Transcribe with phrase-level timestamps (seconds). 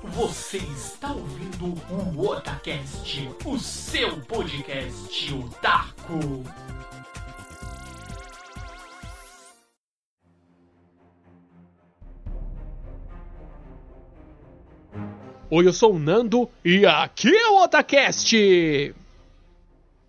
[0.00, 6.44] Você está ouvindo o Otacast, o seu podcast otaku.
[15.50, 18.94] Oi, eu sou o Nando e aqui é o Otacast!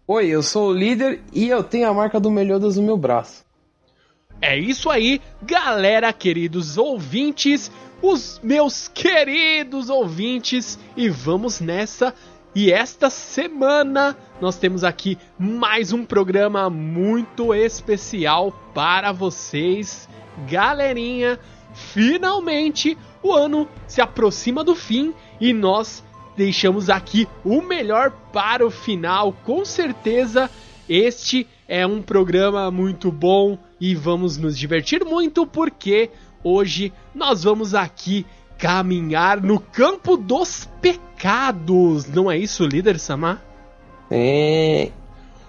[0.07, 3.43] Oi, eu sou o líder e eu tenho a marca do Melhodas no meu braço.
[4.41, 7.71] É isso aí, galera, queridos ouvintes,
[8.01, 12.13] os meus queridos ouvintes, e vamos nessa.
[12.55, 20.09] E esta semana nós temos aqui mais um programa muito especial para vocês,
[20.49, 21.39] galerinha.
[21.73, 26.03] Finalmente o ano se aproxima do fim e nós
[26.35, 29.31] deixamos aqui o melhor para o final.
[29.45, 30.49] Com certeza,
[30.87, 36.09] este é um programa muito bom e vamos nos divertir muito porque
[36.43, 38.25] hoje nós vamos aqui
[38.57, 42.05] caminhar no campo dos pecados.
[42.07, 43.41] Não é isso, líder Samar?
[44.11, 44.91] É.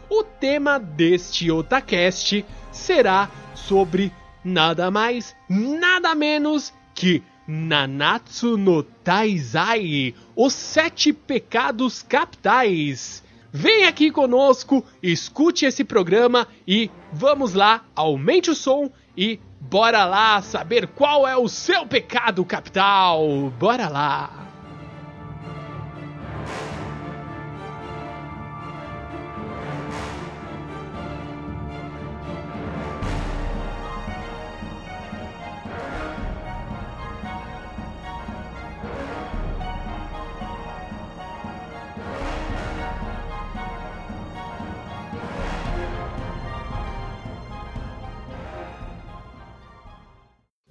[0.08, 4.12] O tema deste Otacast será sobre
[4.44, 13.24] nada mais, nada menos que Nanatsu no Taizai, os sete pecados capitais.
[13.52, 20.40] Vem aqui conosco, escute esse programa e vamos lá, aumente o som e bora lá
[20.40, 23.52] saber qual é o seu pecado capital.
[23.58, 24.49] Bora lá.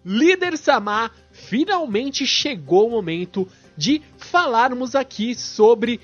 [0.05, 5.99] Líder Samar, finalmente chegou o momento de falarmos aqui sobre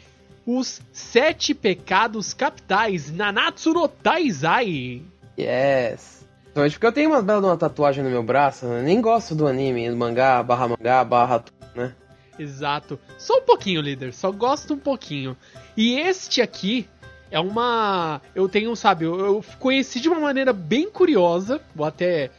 [0.45, 5.01] os sete pecados capitais Nanatsu no Taizai.
[5.37, 6.25] Yes.
[6.55, 8.81] Principalmente porque eu tenho uma bela uma tatuagem no meu braço, né?
[8.81, 11.43] nem gosto do anime, do mangá, barra mangá, barra
[11.75, 11.93] né?
[12.37, 12.99] Exato.
[13.17, 15.35] Só um pouquinho, líder, só gosto um pouquinho.
[15.75, 16.87] E este aqui
[17.31, 18.21] é uma.
[18.33, 22.29] Eu tenho, sabe, eu, eu conheci de uma maneira bem curiosa, vou até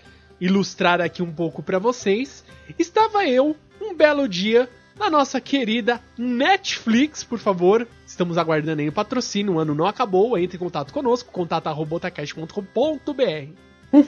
[0.41, 2.45] ilustrar aqui um pouco para vocês.
[2.79, 7.87] Estava eu, um belo dia, na nossa querida Netflix, por favor.
[8.07, 10.39] Estamos aguardando aí o patrocínio, o ano não acabou.
[10.39, 13.93] Entre em contato conosco, contato.robotacast.com.br.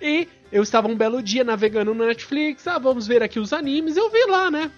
[0.00, 2.66] e eu estava um belo dia navegando no Netflix.
[2.66, 3.96] Ah, vamos ver aqui os animes.
[3.96, 4.70] Eu vi lá, né?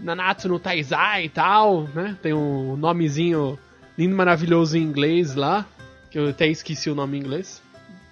[0.00, 2.16] Nanatsu no Taizai e tal, né?
[2.20, 3.58] Tem um nomezinho
[3.96, 5.66] lindo, maravilhoso em inglês lá.
[6.10, 7.62] Que eu até esqueci o nome em inglês.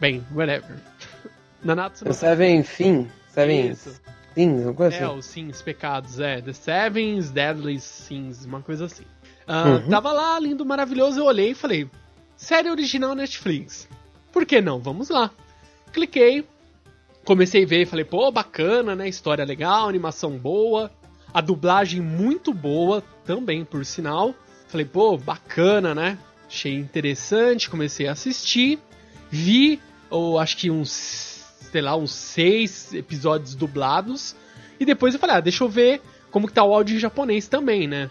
[0.01, 0.92] Bem, whatever.
[1.65, 4.01] Nanatsu no Seven Fin, Seven Isso.
[4.35, 5.19] Sins, uma coisa É, assim.
[5.19, 6.41] os Sins Pecados, é.
[6.41, 9.05] The Sevens Deadly Sins, uma coisa assim.
[9.47, 9.89] Ah, Uhum.
[9.89, 11.89] Tava lá, lindo, maravilhoso, eu olhei e falei,
[12.37, 13.89] série original Netflix.
[14.33, 14.79] Por que não?
[14.79, 15.31] Vamos lá.
[15.93, 16.47] Cliquei,
[17.25, 19.09] comecei a ver, falei, pô, bacana, né?
[19.09, 20.91] História legal, animação boa,
[21.35, 24.35] a dublagem muito boa também, por sinal.
[24.69, 26.17] Falei, pô, bacana, né?
[26.49, 28.79] Achei interessante, comecei a assistir,
[29.31, 31.32] vi, ou acho que uns,
[31.71, 34.35] sei lá, uns seis episódios dublados,
[34.79, 36.01] e depois eu falei, ah, deixa eu ver
[36.31, 38.11] como que tá o áudio em japonês também, né?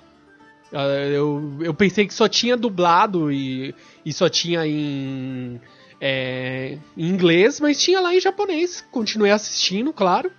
[0.74, 3.76] Ah, Eu, eu pensei que só tinha dublado e,
[4.06, 5.60] e só tinha em,
[6.00, 8.86] é, em inglês, mas tinha lá em japonês.
[8.92, 10.32] Continuei assistindo, claro.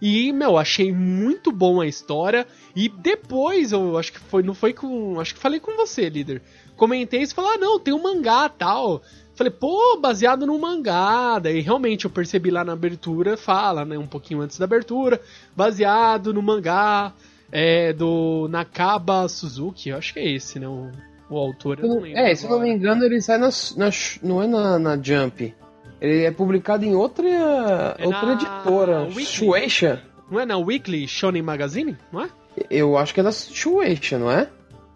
[0.00, 2.46] E, meu, achei muito bom a história.
[2.74, 5.18] E depois, eu acho que foi, não foi com.
[5.18, 6.42] Acho que falei com você, líder.
[6.76, 9.02] Comentei e falou: ah, não, tem um mangá tal.
[9.38, 11.38] Falei, pô, baseado no mangá.
[11.38, 13.96] Daí realmente eu percebi lá na abertura, fala, né?
[13.96, 15.20] Um pouquinho antes da abertura.
[15.56, 17.12] Baseado no mangá
[17.52, 19.90] é, do Nakaba Suzuki.
[19.90, 20.66] Eu acho que é esse, né?
[20.66, 20.90] O,
[21.30, 21.78] o autor.
[21.80, 22.76] Eu não lembro É, se eu não me agora.
[22.76, 23.90] engano, ele sai na, na-
[24.24, 25.54] não é na, na Jump.
[26.00, 29.24] Ele é publicado em outra, outra na editora, Weekly.
[29.24, 30.02] Shueisha.
[30.30, 31.96] Não é na Weekly Shonen Magazine?
[32.12, 32.28] Não é?
[32.68, 34.48] Eu acho que é da Shueisha, não é?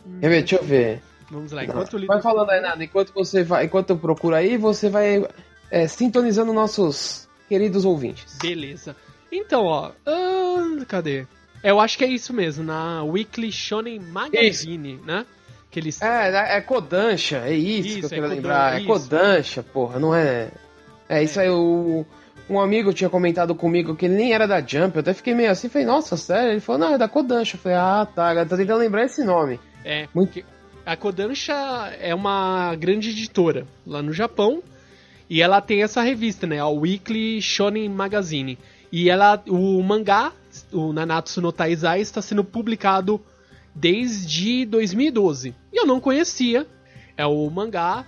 [0.05, 0.29] Ver?
[0.43, 1.01] Deixa eu ver.
[1.33, 4.91] Vamos lá, enquanto Vai falando aí nada, enquanto você vai, enquanto eu procuro aí, você
[4.91, 5.27] vai
[5.71, 8.37] é, sintonizando nossos queridos ouvintes.
[8.41, 8.95] Beleza.
[9.33, 9.93] Então, ó.
[10.07, 11.27] ah, cadê?
[11.63, 15.25] É, Eu acho que é isso mesmo, na Weekly Shonen Magazine, né?
[15.71, 16.03] Que eles.
[16.03, 18.75] É, é Kodansha, é isso, Isso, que eu é quero lembrar.
[18.75, 18.87] É isso.
[18.87, 20.51] Kodansha, porra, não é.
[21.09, 22.05] É isso aí, o.
[22.51, 25.51] Um amigo tinha comentado comigo que ele nem era da Jump, eu até fiquei meio
[25.51, 26.51] assim, falei, nossa, sério?
[26.51, 27.57] Ele falou, não, é da Kodansha.
[27.57, 29.59] Eu falei, ah, tá, agora tô tentando lembrar esse nome.
[29.85, 30.45] É, Muito-
[30.85, 31.55] a Kodansha
[32.01, 34.63] é uma grande editora lá no Japão
[35.29, 38.59] e ela tem essa revista, né, a Weekly Shonen Magazine.
[38.91, 40.33] E ela, o mangá
[40.73, 43.21] o Nanatsu no Taizai está sendo publicado
[43.75, 45.55] desde 2012.
[45.73, 46.67] E eu não conhecia.
[47.17, 48.05] É o mangá.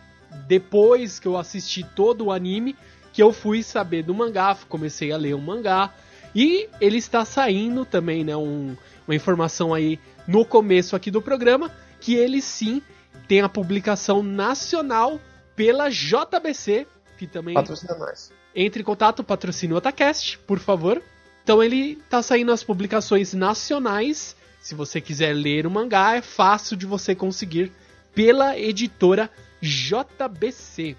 [0.46, 2.76] Depois que eu assisti todo o anime,
[3.12, 5.94] que eu fui saber do mangá, comecei a ler o mangá.
[6.34, 8.36] E ele está saindo também, né?
[8.36, 11.70] Um, uma informação aí no começo aqui do programa,
[12.04, 12.82] que ele sim
[13.26, 15.18] tem a publicação nacional
[15.56, 16.86] pela JBC,
[17.16, 17.54] que também.
[17.54, 18.30] Patrocina nós.
[18.54, 21.02] Entre em contato, patrocine o Otacast, por favor.
[21.42, 24.36] Então ele tá saindo as publicações nacionais.
[24.60, 27.72] Se você quiser ler o mangá, é fácil de você conseguir
[28.14, 29.30] pela editora
[29.62, 30.96] JBC.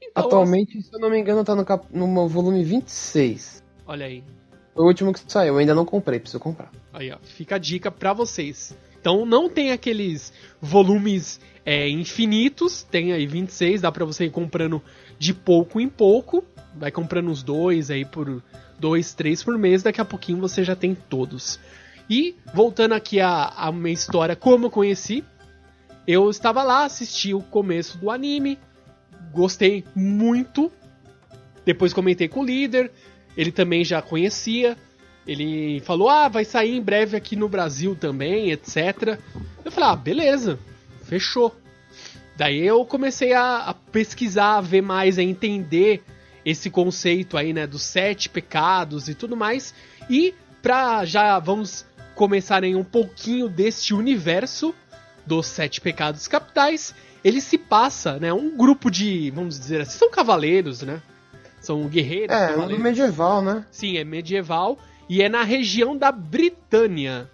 [0.00, 1.84] Então, Atualmente, se eu não me engano, tá no, cap...
[1.90, 3.64] no volume 26.
[3.84, 4.22] Olha aí.
[4.72, 6.70] Foi o último que saiu, eu ainda não comprei, preciso comprar.
[6.92, 8.76] Aí, ó, fica a dica para vocês.
[9.00, 14.82] Então não tem aqueles volumes é, infinitos, tem aí 26, dá para você ir comprando
[15.18, 18.42] de pouco em pouco, vai comprando uns dois aí por
[18.78, 21.58] dois, três por mês, daqui a pouquinho você já tem todos.
[22.08, 25.22] E voltando aqui a, a minha história, como eu conheci,
[26.06, 28.58] eu estava lá, assisti o começo do anime,
[29.30, 30.72] gostei muito.
[31.66, 32.90] Depois comentei com o líder,
[33.36, 34.74] ele também já conhecia.
[35.28, 39.18] Ele falou: Ah, vai sair em breve aqui no Brasil também, etc.
[39.62, 40.58] Eu falei: Ah, beleza,
[41.04, 41.54] fechou.
[42.34, 46.02] Daí eu comecei a, a pesquisar, a ver mais, a entender
[46.44, 49.74] esse conceito aí, né, dos sete pecados e tudo mais.
[50.08, 50.32] E
[50.62, 51.84] pra já vamos
[52.14, 54.74] começar em um pouquinho deste universo
[55.26, 60.10] dos sete pecados capitais, ele se passa, né, um grupo de, vamos dizer assim, são
[60.10, 61.02] cavaleiros, né?
[61.60, 62.34] São guerreiros.
[62.34, 63.66] É, é medieval, né?
[63.70, 64.78] Sim, é medieval
[65.08, 67.30] e é na região da Britânia,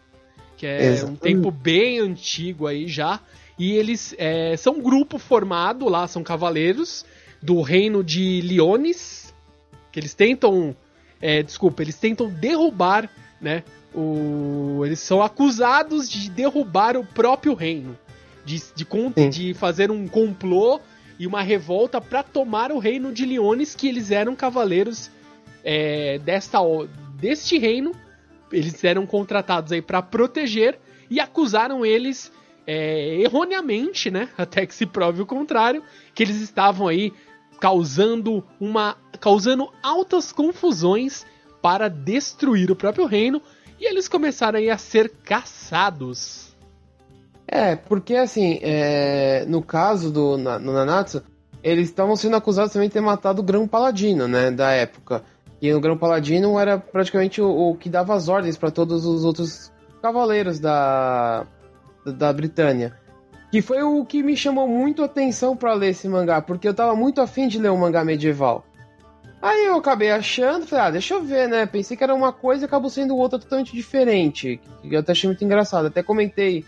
[0.56, 1.12] que é Exatamente.
[1.12, 3.20] um tempo bem antigo aí já.
[3.58, 7.04] E eles é, são um grupo formado lá, são cavaleiros
[7.42, 9.34] do reino de Liones,
[9.92, 10.74] que eles tentam,
[11.20, 13.08] é, desculpa, eles tentam derrubar,
[13.40, 13.62] né?
[13.94, 17.96] O, eles são acusados de derrubar o próprio reino,
[18.44, 20.80] de, de, de fazer um complô
[21.18, 25.10] e uma revolta para tomar o reino de Liones, que eles eram cavaleiros
[25.62, 26.58] é, desta,
[27.16, 27.92] deste reino.
[28.52, 30.78] Eles eram contratados aí para proteger
[31.10, 32.30] e acusaram eles
[32.66, 34.28] é, erroneamente, né?
[34.38, 35.82] Até que se prove o contrário,
[36.14, 37.12] que eles estavam aí
[37.60, 41.24] causando uma causando altas confusões
[41.62, 43.40] para destruir o próprio reino
[43.80, 46.54] e eles começaram aí a ser caçados.
[47.46, 51.22] É, porque assim, é, no caso do no Nanatsu,
[51.62, 55.24] eles estavam sendo acusados também de ter matado o Grão Paladino, né, da época.
[55.64, 59.24] E o Grão Paladino era praticamente o, o que dava as ordens para todos os
[59.24, 59.72] outros
[60.02, 61.46] cavaleiros da,
[62.04, 62.94] da Britânia.
[63.50, 66.74] Que foi o que me chamou muito a atenção para ler esse mangá, porque eu
[66.74, 68.62] tava muito afim de ler um mangá medieval.
[69.40, 71.64] Aí eu acabei achando, falei, ah, deixa eu ver, né?
[71.64, 74.60] Pensei que era uma coisa e acabou sendo outra totalmente diferente.
[74.84, 75.86] Eu até achei muito engraçado.
[75.86, 76.62] Até comentei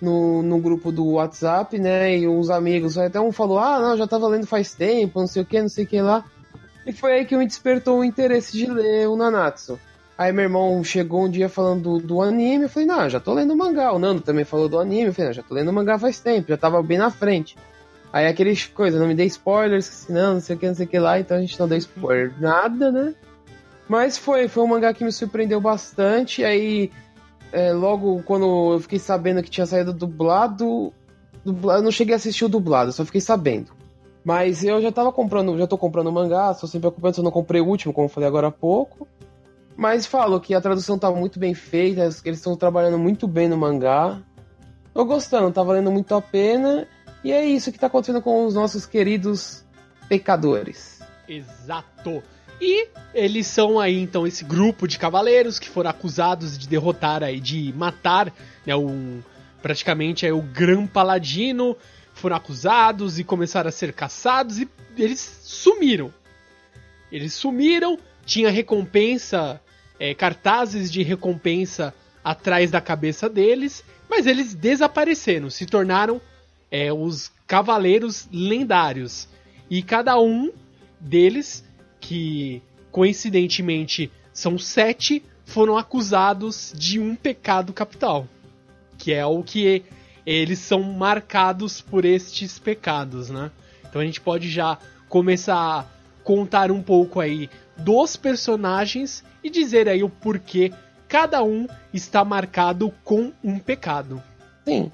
[0.00, 2.16] no, no grupo do WhatsApp, né?
[2.16, 5.42] E uns amigos, até um falou, ah, não, já tava lendo faz tempo, não sei
[5.42, 6.24] o que, não sei o que lá.
[6.86, 9.78] E foi aí que me despertou o interesse de ler o Nanatsu.
[10.20, 13.32] Aí meu irmão chegou um dia falando do, do anime, eu falei, não, já tô
[13.32, 13.90] lendo o mangá.
[13.90, 16.20] O Nando também falou do anime, eu falei, não, já tô lendo o mangá faz
[16.20, 17.56] tempo, já tava bem na frente.
[18.12, 20.88] Aí aqueles coisas, não me dei spoilers, não, não sei o que, não sei o
[20.90, 23.14] que lá, então a gente não deu spoiler nada, né?
[23.88, 26.44] Mas foi, foi um mangá que me surpreendeu bastante.
[26.44, 26.90] Aí,
[27.50, 30.92] é, logo quando eu fiquei sabendo que tinha saído dublado,
[31.42, 33.72] dublado, eu não cheguei a assistir o dublado, só fiquei sabendo.
[34.24, 37.60] Mas eu já tava comprando, já tô comprando mangá, estou sempre acompanhando, só não comprei
[37.60, 39.08] o último, como eu falei agora há pouco.
[39.76, 43.56] Mas falo que a tradução tá muito bem feita, eles estão trabalhando muito bem no
[43.56, 44.20] mangá.
[44.92, 46.86] Tô gostando, tá valendo muito a pena.
[47.24, 49.64] E é isso que tá acontecendo com os nossos queridos
[50.08, 51.00] pecadores.
[51.28, 52.22] Exato.
[52.60, 57.40] E eles são aí então esse grupo de cavaleiros que foram acusados de derrotar aí,
[57.40, 58.32] de matar,
[58.66, 59.20] né, um,
[59.62, 61.74] praticamente é o Gran Paladino,
[62.20, 66.12] foram acusados e começaram a ser caçados e eles sumiram.
[67.10, 69.60] Eles sumiram, tinha recompensa,
[69.98, 76.20] é, cartazes de recompensa atrás da cabeça deles, mas eles desapareceram, se tornaram
[76.70, 79.26] é, os cavaleiros lendários.
[79.68, 80.52] E cada um
[81.00, 81.64] deles,
[82.00, 82.62] que
[82.92, 88.28] coincidentemente são sete, foram acusados de um pecado capital.
[88.98, 89.82] Que é o que
[90.24, 93.50] eles são marcados por estes pecados, né?
[93.88, 95.84] Então a gente pode já começar a
[96.22, 100.72] contar um pouco aí dos personagens e dizer aí o porquê
[101.08, 104.22] cada um está marcado com um pecado.
[104.64, 104.92] Sim.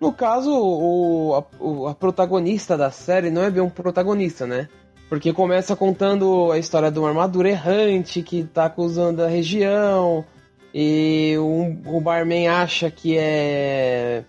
[0.00, 4.68] No caso, o, a, a, protagonista da série não é bem um protagonista, né?
[5.08, 10.24] Porque começa contando a história de uma armadura errante que tá acusando a região,
[10.72, 14.24] E um, o barman acha que é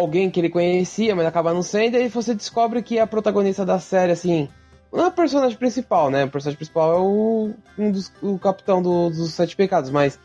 [0.00, 3.64] alguém que ele conhecia, mas acaba não sendo, e aí você descobre que a protagonista
[3.64, 4.48] da série, assim,
[4.92, 6.24] não é a personagem principal, né?
[6.24, 10.18] O personagem principal é o, um dos, o capitão do, dos Sete Pecados, mas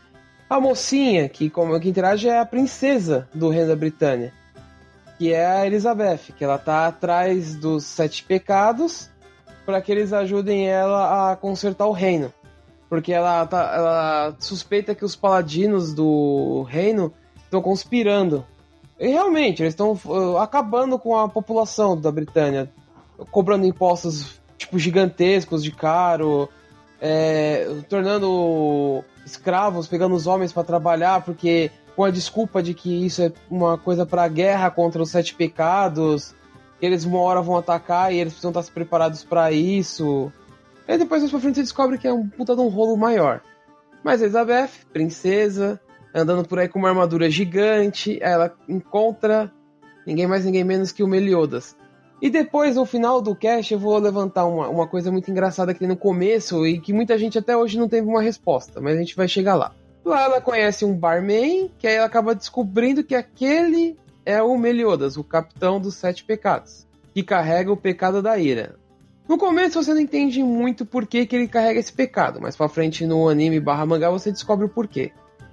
[0.48, 4.32] a mocinha que, como, que interage é a princesa do reino da Britânia,
[5.18, 9.10] que é a Elizabeth, que ela tá atrás dos Sete Pecados
[9.64, 12.32] para que eles ajudem ela a consertar o reino.
[12.88, 17.12] Porque ela, tá, ela suspeita que os paladinos do reino
[17.44, 18.44] estão conspirando
[19.02, 22.70] e realmente, eles estão uh, acabando com a população da Britânia,
[23.32, 26.48] cobrando impostos tipo gigantescos de caro,
[27.00, 33.22] é, tornando escravos, pegando os homens para trabalhar, porque com a desculpa de que isso
[33.22, 36.32] é uma coisa para guerra contra os sete pecados,
[36.80, 40.32] eles uma hora vão atacar e eles precisam estar preparados para isso.
[40.86, 43.40] E depois mais pra frente você descobre que é um puta de um rolo maior.
[44.04, 45.80] Mas Elizabeth, princesa,
[46.14, 48.18] andando por aí com uma armadura gigante.
[48.20, 49.52] Ela encontra
[50.06, 51.76] ninguém mais, ninguém menos que o Meliodas.
[52.20, 55.86] E depois, no final do cast, eu vou levantar uma, uma coisa muito engraçada aqui
[55.86, 59.16] no começo e que muita gente até hoje não teve uma resposta, mas a gente
[59.16, 59.74] vai chegar lá.
[60.04, 65.16] Lá ela conhece um barman, que aí ela acaba descobrindo que aquele é o Meliodas,
[65.16, 68.76] o capitão dos sete pecados, que carrega o pecado da ira.
[69.28, 72.68] No começo você não entende muito por que, que ele carrega esse pecado, mas pra
[72.68, 75.12] frente no anime barra mangá você descobre o porquê.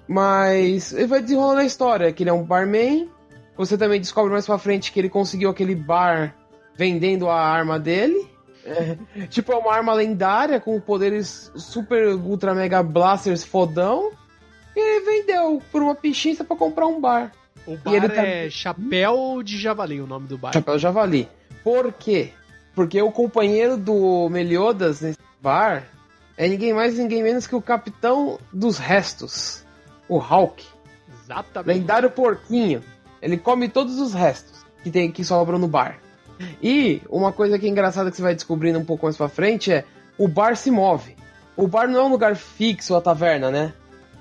[0.10, 3.08] Mas ele vai desenrolando a história, que ele é um barman.
[3.56, 6.36] Você também descobre mais pra frente que ele conseguiu aquele bar
[6.76, 8.28] vendendo a arma dele.
[8.66, 8.98] É,
[9.30, 14.12] tipo, é uma arma lendária com poderes super ultra mega blasters fodão.
[14.76, 17.32] E ele vendeu por uma pichincha para comprar um bar.
[17.68, 18.26] O bar ele tá...
[18.26, 20.54] é Chapéu de Javali, o nome do bar.
[20.54, 21.30] Chapéu de Javali.
[21.64, 22.34] Por quê?
[22.74, 25.84] Porque o companheiro do Meliodas nesse bar
[26.36, 29.69] é ninguém mais ninguém menos que o capitão dos restos
[30.10, 30.66] o Hulk.
[31.24, 31.80] Exatamente.
[31.80, 32.84] Lendário porquinho.
[33.22, 36.00] Ele come todos os restos que, tem, que sobram no bar.
[36.62, 39.72] E uma coisa que é engraçada que você vai descobrindo um pouco mais pra frente
[39.72, 39.84] é
[40.18, 41.16] o bar se move.
[41.56, 43.74] O bar não é um lugar fixo, a taverna, né?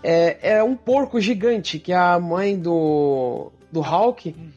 [0.02, 4.50] É, é um porco gigante que é a mãe do, do Hulk uhum.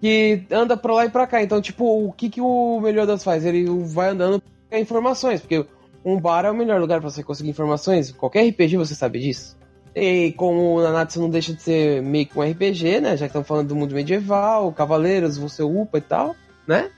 [0.00, 1.42] que anda pra lá e pra cá.
[1.42, 3.44] Então, tipo, o que, que o Meliodas faz?
[3.44, 5.66] Ele vai andando pra informações, porque
[6.04, 8.10] um bar é o melhor lugar para você conseguir informações.
[8.12, 9.57] Qualquer RPG você sabe disso.
[10.00, 13.16] E como o Nanatsu não deixa de ser meio que um RPG, né?
[13.16, 16.36] Já que estamos falando do mundo medieval, cavaleiros, você upa e tal,
[16.66, 16.90] né?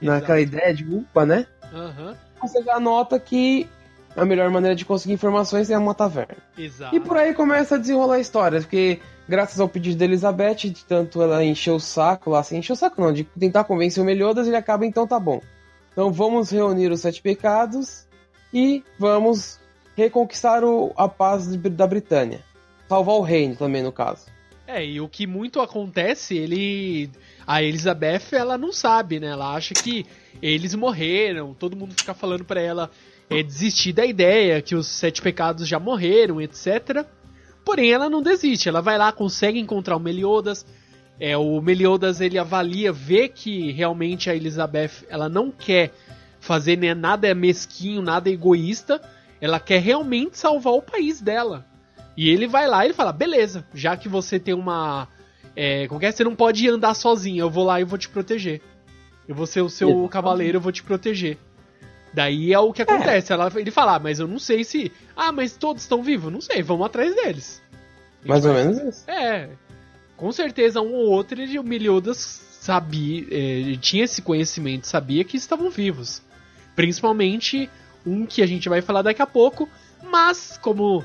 [0.00, 0.20] Exato.
[0.20, 1.46] Naquela ideia de upa, né?
[1.72, 2.14] Uhum.
[2.40, 3.68] Você já nota que
[4.16, 6.36] a melhor maneira de conseguir informações é uma taverna.
[6.58, 6.94] Exato.
[6.94, 10.84] E por aí começa a desenrolar a história, porque graças ao pedido de Elizabeth, de
[10.84, 14.06] tanto ela encheu o saco lá, assim, encheu o saco não, de tentar convencer o
[14.06, 15.40] Meliodas, ele acaba então tá bom.
[15.92, 18.06] Então vamos reunir os sete pecados
[18.52, 19.61] e vamos
[19.96, 22.40] reconquistar o, a paz da Britânia.
[22.88, 24.26] Salvar o reino também, no caso.
[24.66, 27.10] É, e o que muito acontece, ele.
[27.46, 29.28] A Elizabeth, ela não sabe, né?
[29.28, 30.06] Ela acha que
[30.40, 32.90] eles morreram, todo mundo fica falando para ela
[33.28, 37.04] é, desistir da ideia, que os sete pecados já morreram, etc.
[37.64, 40.64] Porém, ela não desiste, ela vai lá, consegue encontrar o Meliodas.
[41.18, 45.92] É, o Meliodas ele avalia, vê que realmente a Elizabeth ela não quer
[46.40, 49.00] fazer né, nada mesquinho, nada egoísta
[49.42, 51.66] ela quer realmente salvar o país dela.
[52.16, 55.08] E ele vai lá e ele fala: beleza, já que você tem uma.
[55.56, 56.12] É, como é?
[56.12, 58.62] Você não pode andar sozinho, eu vou lá e vou te proteger.
[59.26, 61.36] Eu vou ser o seu cavaleiro, eu vou te proteger.
[62.14, 63.32] Daí é o que acontece.
[63.32, 63.34] É.
[63.34, 64.92] Ela, ele fala, ah, mas eu não sei se.
[65.16, 66.32] Ah, mas todos estão vivos?
[66.32, 67.60] Não sei, vamos atrás deles.
[68.24, 69.10] Mais ou menos isso.
[69.10, 69.50] É.
[70.16, 72.18] Com certeza, um ou outro, ele, o Meliodas
[72.60, 73.26] sabia.
[73.30, 76.22] É, tinha esse conhecimento, sabia que estavam vivos.
[76.76, 77.68] Principalmente
[78.06, 79.68] um que a gente vai falar daqui a pouco,
[80.02, 81.04] mas como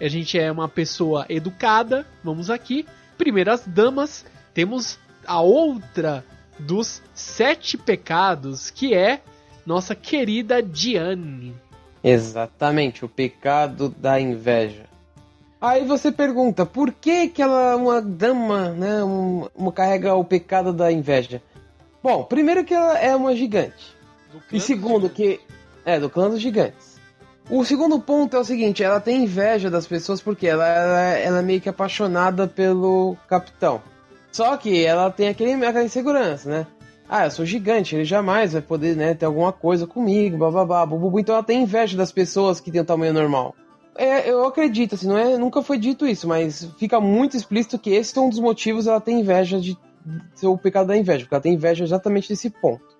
[0.00, 2.86] a gente é uma pessoa educada, vamos aqui.
[3.16, 6.24] Primeiras damas, temos a outra
[6.58, 9.20] dos sete pecados, que é
[9.64, 11.54] nossa querida Diane.
[12.02, 14.84] Exatamente, o pecado da inveja.
[15.60, 20.74] Aí você pergunta, por que que ela, uma dama, né, uma, uma carrega o pecado
[20.74, 21.40] da inveja?
[22.02, 23.96] Bom, primeiro que ela é uma gigante.
[24.52, 25.40] E segundo que
[25.84, 26.94] é, do clã dos gigantes.
[27.50, 31.38] O segundo ponto é o seguinte, ela tem inveja das pessoas porque ela, ela, ela
[31.40, 33.82] é meio que apaixonada pelo capitão.
[34.32, 36.66] Só que ela tem aquele, aquela insegurança, né?
[37.08, 41.20] Ah, eu sou gigante, ele jamais vai poder, né, ter alguma coisa comigo, bababá, bububu.
[41.20, 43.54] Então ela tem inveja das pessoas que têm o tamanho normal.
[43.96, 47.90] É, eu acredito, assim, não é, nunca foi dito isso, mas fica muito explícito que
[47.90, 49.78] esse é um dos motivos ela tem inveja de
[50.34, 52.93] ser o pecado da inveja, porque ela tem inveja exatamente desse ponto.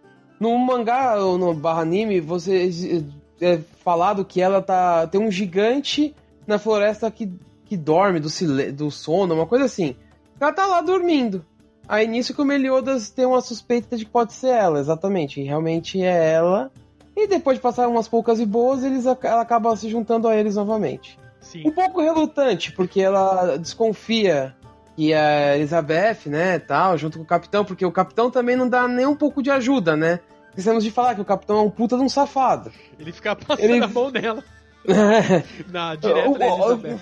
[0.44, 3.02] No mangá ou no barra anime, você
[3.40, 6.14] é falado que ela tá tem um gigante
[6.46, 7.32] na floresta que
[7.64, 8.28] que dorme do,
[8.74, 9.96] do sono, uma coisa assim.
[10.38, 11.42] Ela tá lá dormindo.
[11.88, 15.40] Aí nisso que o Meliodas tem uma suspeita de que pode ser ela, exatamente.
[15.40, 16.70] E realmente é ela.
[17.16, 20.56] E depois de passar umas poucas e boas, eles, ela acaba se juntando a eles
[20.56, 21.18] novamente.
[21.40, 21.66] Sim.
[21.66, 24.54] Um pouco relutante, porque ela desconfia
[24.94, 28.86] que a Elizabeth, né, tal, junto com o capitão, porque o capitão também não dá
[28.86, 30.20] nem um pouco de ajuda, né?
[30.56, 32.70] Esquecemos de falar que o capitão é um puta de um safado.
[32.98, 34.44] Ele fica passando Ele- a mão nela.
[35.70, 37.00] Na direta O- o- Elizabeth.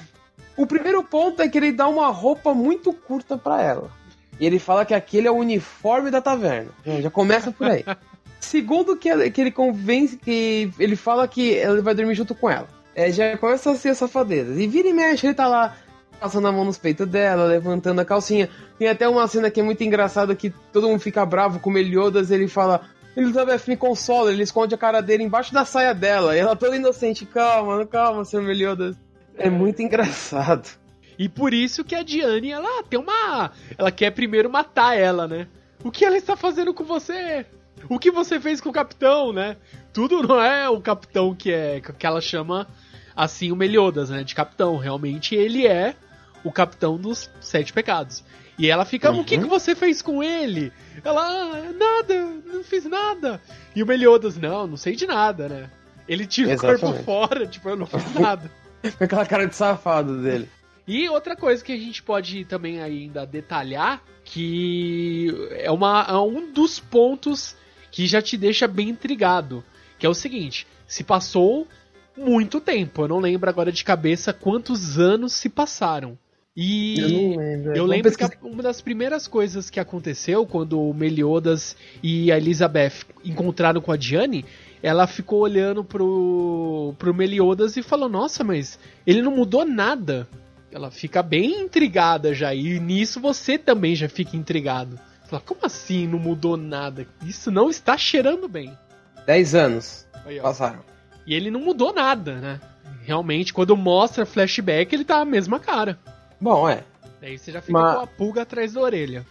[0.57, 3.91] O primeiro ponto é que ele dá uma roupa muito curta pra ela.
[4.41, 6.71] E ele fala que aquele é o uniforme da taverna.
[6.85, 7.85] Já já começa por aí.
[8.41, 12.51] Segundo que, ela- que ele convence que ele fala que ele vai dormir junto com
[12.51, 12.67] ela.
[12.95, 14.61] É, já começa a ser safadeza.
[14.61, 15.75] E vira e mexe, ele tá lá
[16.21, 18.49] passando a mão nos peitos dela, levantando a calcinha.
[18.79, 21.73] Tem até uma cena que é muito engraçada que todo mundo fica bravo com o
[21.73, 22.83] Meliodas, ele fala:
[23.17, 26.37] Elizabeth me consola, ele esconde a cara dele embaixo da saia dela.
[26.37, 28.97] E ela toda inocente, calma, calma, seu Meliodas.
[29.37, 30.69] É muito engraçado.
[31.19, 33.51] E por isso que a Diane, ela tem uma.
[33.77, 35.47] Ela quer primeiro matar ela, né?
[35.85, 37.45] O que ela está fazendo com você?
[37.89, 39.57] O que você fez com o capitão, né?
[39.93, 41.81] Tudo não é o capitão que é.
[41.81, 42.67] que ela chama
[43.15, 44.25] assim o Meliodas, né?
[44.25, 44.77] De capitão.
[44.79, 45.95] Realmente ele é
[46.45, 48.25] o capitão dos sete pecados.
[48.59, 49.43] E ela fica, o que, Uhum.
[49.43, 50.73] que você fez com ele?
[51.05, 53.41] Ela, ah, nada, não fiz nada.
[53.75, 55.71] E o Meliodas, não, não sei de nada, né?
[56.07, 57.05] Ele tira o corpo Exatamente.
[57.05, 58.51] fora, tipo, eu não fiz nada.
[58.99, 60.49] Com aquela cara de safado dele.
[60.87, 66.53] E outra coisa que a gente pode também ainda detalhar, que é, uma, é um
[66.53, 67.57] dos pontos
[67.91, 69.65] que já te deixa bem intrigado,
[69.99, 71.69] que é o seguinte, se passou
[72.17, 76.19] muito tempo, eu não lembro agora de cabeça quantos anos se passaram.
[76.55, 77.71] E Eu não lembro.
[77.71, 82.37] eu Vamos lembro que uma das primeiras coisas que aconteceu quando o Meliodas e a
[82.37, 84.45] Elizabeth encontraram com a Diane,
[84.83, 90.29] ela ficou olhando pro, pro Meliodas e falou: Nossa, mas ele não mudou nada.
[90.71, 94.99] Ela fica bem intrigada já, e nisso você também já fica intrigado.
[95.29, 97.07] Fala, como assim não mudou nada?
[97.27, 98.77] Isso não está cheirando bem.
[99.27, 100.81] 10 anos Aí, passaram.
[101.27, 102.61] E ele não mudou nada, né?
[103.03, 105.99] Realmente, quando mostra flashback, ele tá a mesma cara.
[106.43, 106.83] Bom, é.
[107.21, 109.25] Daí você já fica Mas- com a pulga atrás da orelha.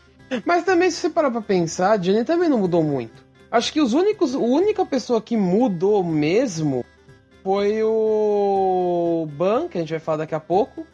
[0.45, 3.21] Mas também, se você parar pra pensar, a Jenny também não mudou muito.
[3.51, 6.85] Acho que os únicos, a única pessoa que mudou mesmo
[7.43, 10.87] foi o Ban, que a gente vai falar daqui a pouco.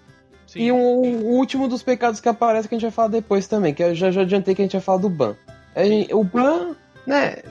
[0.48, 0.60] Sim.
[0.62, 3.74] E o, o último dos pecados que aparece que a gente vai falar depois também,
[3.74, 5.36] que eu já, já adiantei que a gente vai falar do Ban.
[5.76, 6.76] Gente- O Ban,
[7.06, 7.44] né?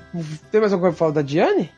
[0.51, 1.71] Tem mais alguma coisa pra falar da Diane?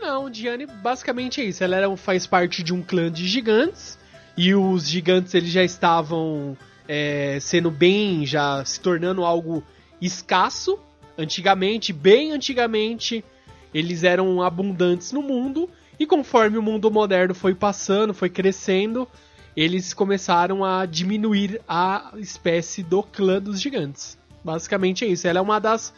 [0.00, 1.64] Não, Diane basicamente é isso.
[1.64, 3.98] Ela era, um- faz parte de um clã de gigantes.
[4.36, 9.62] E os gigantes eles já estavam é, sendo bem, já se tornando algo
[10.00, 10.78] escasso.
[11.18, 13.24] Antigamente, bem antigamente,
[13.72, 15.68] eles eram abundantes no mundo.
[15.98, 19.08] E conforme o mundo moderno foi passando, foi crescendo,
[19.56, 24.18] eles começaram a diminuir a espécie do clã dos gigantes.
[24.44, 25.26] Basicamente é isso.
[25.26, 25.94] Ela é uma das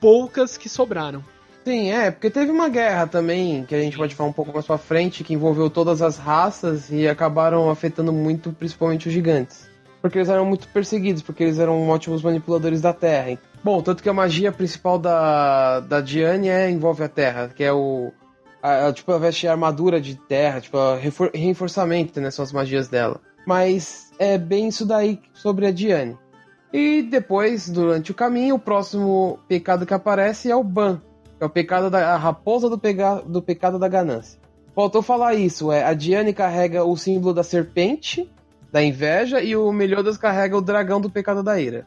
[0.00, 1.24] poucas que sobraram.
[1.66, 4.64] Sim, é, porque teve uma guerra também, que a gente pode falar um pouco mais
[4.64, 9.68] pra frente, que envolveu todas as raças e acabaram afetando muito, principalmente os gigantes.
[10.00, 13.36] Porque eles eram muito perseguidos, porque eles eram ótimos manipuladores da Terra.
[13.64, 17.72] Bom, tanto que a magia principal da, da Diane é, envolve a Terra, que é
[17.72, 18.12] o.
[18.62, 22.30] a- a- tipo, ela veste armadura de terra, tipo, refor- reforçamento, né?
[22.30, 23.20] São as magias dela.
[23.44, 26.16] Mas é bem isso daí sobre a Diane.
[26.72, 31.00] E depois, durante o caminho, o próximo pecado que aparece é o Ban,
[31.36, 34.40] que é o pecado da a raposa do, pega, do pecado da ganância.
[34.74, 38.30] Faltou falar isso, é, a Diane carrega o símbolo da serpente,
[38.70, 41.86] da inveja, e o Meliodas carrega o dragão do pecado da ira.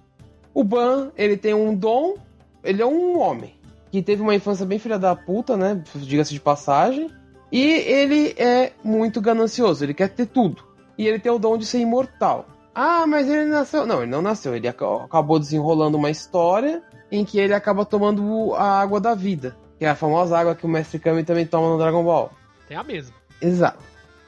[0.54, 2.16] O Ban, ele tem um dom,
[2.64, 3.56] ele é um homem,
[3.92, 7.12] que teve uma infância bem filha da puta, né, diga-se de passagem,
[7.52, 10.64] e ele é muito ganancioso, ele quer ter tudo.
[10.98, 12.46] E ele tem o dom de ser imortal.
[12.76, 13.86] Ah, mas ele nasceu.
[13.86, 14.54] Não, ele não nasceu.
[14.54, 19.56] Ele ac- acabou desenrolando uma história em que ele acaba tomando a água da vida.
[19.78, 22.32] Que é a famosa água que o Mestre Kami também toma no Dragon Ball.
[22.68, 23.16] Tem a mesma.
[23.42, 23.80] Exato.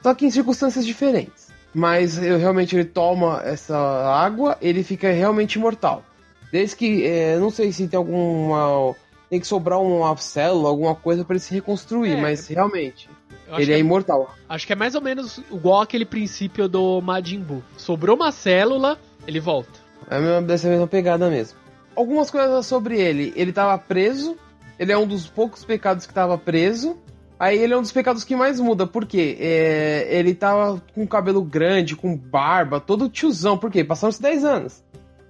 [0.02, 1.48] Só que em circunstâncias diferentes.
[1.74, 6.02] Mas eu, realmente ele toma essa água, ele fica realmente imortal.
[6.50, 7.06] Desde que.
[7.06, 8.94] é, não sei se tem alguma.
[9.30, 12.20] Tem que sobrar uma célula, alguma coisa pra ele se reconstruir, É.
[12.20, 13.08] mas realmente.
[13.48, 14.34] Ele que é imortal.
[14.48, 17.62] Acho que é mais ou menos igual aquele princípio do Majin Buu.
[17.76, 19.70] Sobrou uma célula, ele volta.
[20.10, 21.58] É dessa mesma pegada mesmo.
[21.94, 23.32] Algumas coisas sobre ele.
[23.36, 24.36] Ele tava preso.
[24.78, 26.96] Ele é um dos poucos pecados que tava preso.
[27.38, 28.86] Aí ele é um dos pecados que mais muda.
[28.86, 29.36] Por quê?
[29.40, 33.58] É, ele tava com cabelo grande, com barba, todo tiozão.
[33.58, 33.82] Por quê?
[33.82, 34.84] Passaram-se 10 anos.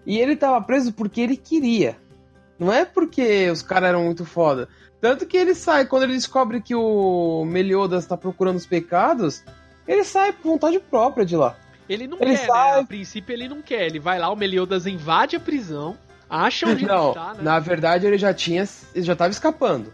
[0.07, 1.97] E ele tava preso porque ele queria.
[2.59, 4.69] Não é porque os caras eram muito foda.
[5.01, 9.43] Tanto que ele sai, quando ele descobre que o Meliodas tá procurando os pecados,
[9.89, 11.57] ele sai por vontade própria de lá.
[11.89, 12.81] Ele não Ele quer, sai- né?
[12.81, 13.87] A princípio ele não quer.
[13.87, 15.97] Ele vai lá, o Meliodas invade a prisão,
[16.33, 17.43] acha onde Não, tá, né?
[17.43, 18.67] na verdade ele já tinha.
[18.95, 19.93] Ele já tava escapando.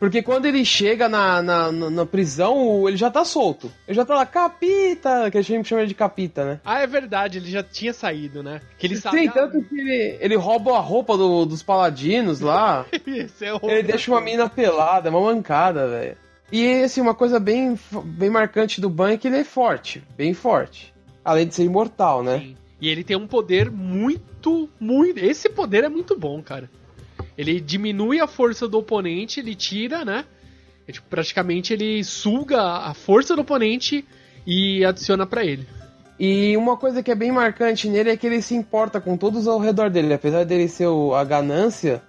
[0.00, 3.68] Porque quando ele chega na, na, na- na prisão, ele já tá solto.
[3.86, 6.60] Ele já tá lá, capita, que a gente chama ele de capita, né?
[6.64, 8.60] Ah, é verdade, ele já tinha saído, né?
[8.78, 9.18] Que ele sabe.
[9.18, 12.86] Sim, tanto que ele, ele rouba a roupa do- dos paladinos lá.
[12.94, 16.16] É ele deixa uma menina pelada, é uma mancada, velho.
[16.52, 20.32] E assim, uma coisa bem, bem marcante do Ban é que ele é forte, bem
[20.32, 20.94] forte.
[21.24, 22.38] Além de ser imortal, né?
[22.38, 22.56] Sim.
[22.80, 25.18] E ele tem um poder muito, muito.
[25.18, 26.70] Esse poder é muito bom, cara.
[27.36, 30.24] Ele diminui a força do oponente, ele tira, né?
[30.86, 34.04] É, tipo, praticamente ele suga a força do oponente
[34.46, 35.66] e adiciona pra ele.
[36.18, 39.46] E uma coisa que é bem marcante nele é que ele se importa com todos
[39.46, 40.14] ao redor dele.
[40.14, 42.02] Apesar dele ser o- a ganância,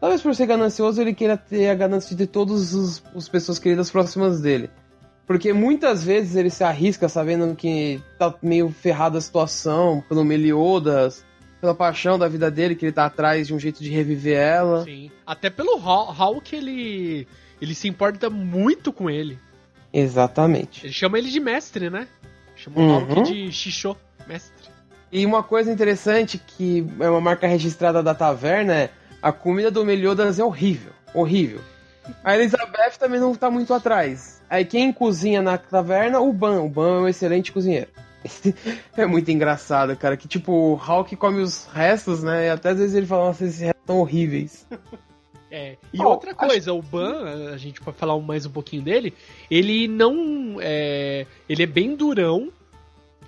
[0.00, 4.40] talvez por ser ganancioso ele queira ter a ganância de todas os pessoas queridas próximas
[4.40, 4.68] dele.
[5.26, 11.24] Porque muitas vezes ele se arrisca sabendo que tá meio ferrada a situação, pelo Meliodas,
[11.60, 14.84] pela paixão da vida dele, que ele tá atrás de um jeito de reviver ela.
[14.84, 15.10] Sim.
[15.26, 17.26] Até pelo Hulk ele.
[17.60, 19.38] Ele se importa muito com ele.
[19.92, 20.86] Exatamente.
[20.86, 22.06] Ele chama ele de mestre, né?
[22.54, 22.96] Chama Uhum.
[22.96, 23.96] o Hulk de Xixô,
[24.28, 24.68] mestre.
[25.10, 28.90] E uma coisa interessante que é uma marca registrada da taverna é
[29.22, 31.60] a comida do Meliodas é horrível, horrível.
[32.22, 34.35] A Elizabeth também não tá muito atrás.
[34.48, 36.62] Aí quem cozinha na taverna, o Ban.
[36.62, 37.88] O Ban é um excelente cozinheiro.
[38.96, 42.46] é muito engraçado, cara, que tipo, o Hulk come os restos, né?
[42.46, 44.66] E até às vezes ele fala, nossa, esses restos são horríveis.
[45.48, 45.76] É.
[45.92, 49.14] E Bom, outra coisa, o Ban, a gente pode falar mais um pouquinho dele,
[49.50, 50.56] ele não.
[50.60, 52.52] É, ele é bem durão.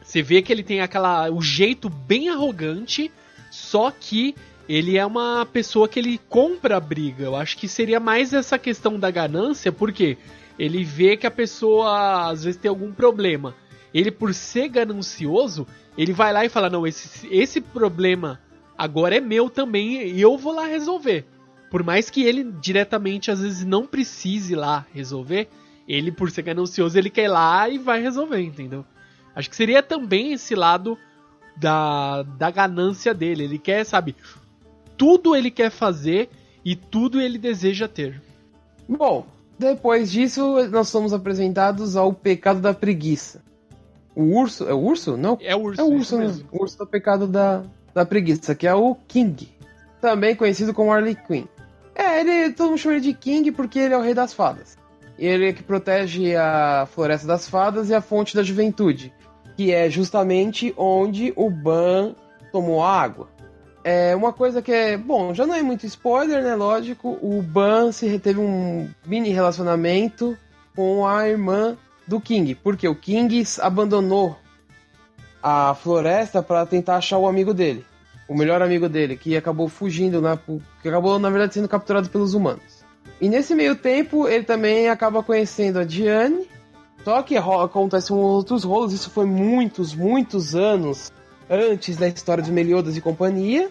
[0.03, 1.31] Você vê que ele tem aquela.
[1.31, 3.11] o jeito bem arrogante,
[3.51, 4.35] só que
[4.69, 7.25] ele é uma pessoa que ele compra a briga.
[7.25, 10.19] Eu acho que seria mais essa questão da ganância, porque
[10.59, 13.55] ele vê que a pessoa às vezes tem algum problema.
[13.95, 15.67] Ele, por ser ganancioso,
[15.97, 18.41] ele vai lá e fala: Não, esse, esse problema
[18.77, 21.25] agora é meu também e eu vou lá resolver.
[21.71, 25.49] Por mais que ele diretamente às vezes não precise lá resolver,
[25.89, 28.85] ele, por ser ganancioso, ele quer ir lá e vai resolver, entendeu?
[29.35, 30.99] Acho que seria também esse lado
[31.57, 33.45] da, da ganância dele.
[33.45, 34.15] Ele quer, sabe,
[34.99, 36.29] tudo ele quer fazer
[36.65, 38.21] e tudo ele deseja ter.
[38.87, 39.27] Bom,
[39.59, 43.43] depois disso, nós somos apresentados ao pecado da preguiça.
[44.15, 44.69] O urso.
[44.69, 45.17] É o urso?
[45.17, 46.49] Não, É o urso, É o urso, mesmo.
[46.53, 49.49] O urso do pecado da, da preguiça, que é o King.
[50.01, 51.45] Também conhecido como Harley Quinn.
[51.95, 54.79] É, ele, todo mundo chama ele de King porque ele é o rei das fadas.
[55.19, 59.13] Ele é que protege a floresta das fadas e a fonte da juventude,
[59.57, 62.15] que é justamente onde o Ban
[62.53, 63.29] tomou a água.
[63.91, 66.55] É uma coisa que é, bom, já não é muito spoiler, né?
[66.55, 70.37] Lógico, o Ban se teve um mini relacionamento
[70.77, 71.75] com a irmã
[72.07, 74.37] do King, porque o King abandonou
[75.43, 77.83] a floresta para tentar achar o amigo dele,
[78.29, 82.35] o melhor amigo dele, que acabou fugindo, na, que acabou na verdade sendo capturado pelos
[82.35, 82.85] humanos.
[83.19, 86.47] E nesse meio tempo ele também acaba conhecendo a Diane,
[87.03, 91.11] só que ro- acontecem outros rolos, isso foi muitos, muitos anos
[91.49, 93.71] antes da história de Meliodas e companhia.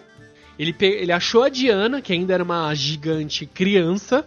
[0.58, 4.26] Ele, pe- ele achou a Diana, que ainda era uma gigante criança.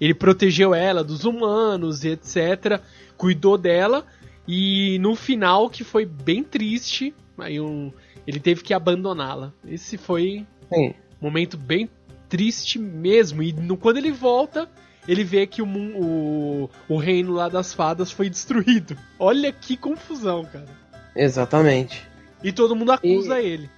[0.00, 2.80] Ele protegeu ela dos humanos e etc.
[3.16, 4.04] Cuidou dela.
[4.46, 7.92] E no final, que foi bem triste, aí um,
[8.26, 9.52] ele teve que abandoná-la.
[9.66, 10.88] Esse foi Sim.
[11.20, 11.88] um momento bem
[12.28, 13.42] triste mesmo.
[13.42, 14.68] E no- quando ele volta,
[15.06, 18.96] ele vê que o, o, o reino lá das fadas foi destruído.
[19.18, 20.66] Olha que confusão, cara.
[21.14, 22.02] Exatamente.
[22.42, 23.68] E todo mundo acusa ele.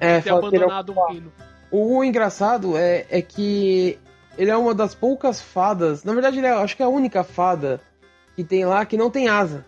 [0.00, 1.32] É, ter é o abandonado o reino.
[1.70, 3.98] O engraçado é, é que
[4.36, 6.04] ele é uma das poucas fadas.
[6.04, 7.80] Na verdade, ele é, acho que é a única fada
[8.34, 9.64] que tem lá que não tem asa.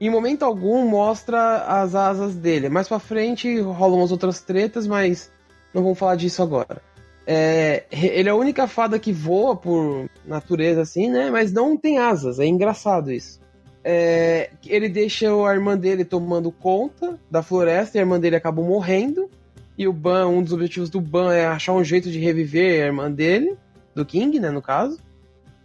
[0.00, 2.68] Em momento algum mostra as asas dele.
[2.68, 5.30] Mais pra frente rolam umas outras tretas, mas
[5.72, 6.82] não vamos falar disso agora.
[7.26, 11.30] É, ele é a única fada que voa por natureza, assim, né?
[11.30, 12.38] Mas não tem asas.
[12.38, 13.40] É engraçado isso.
[13.82, 18.62] É, ele deixa a irmã dele tomando conta da floresta e a irmã dele acaba
[18.62, 19.30] morrendo.
[19.76, 22.86] E o Ban, um dos objetivos do Ban é achar um jeito de reviver a
[22.86, 23.56] irmã dele,
[23.94, 24.98] do King, né, no caso.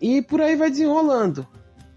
[0.01, 1.45] E por aí vai desenrolando.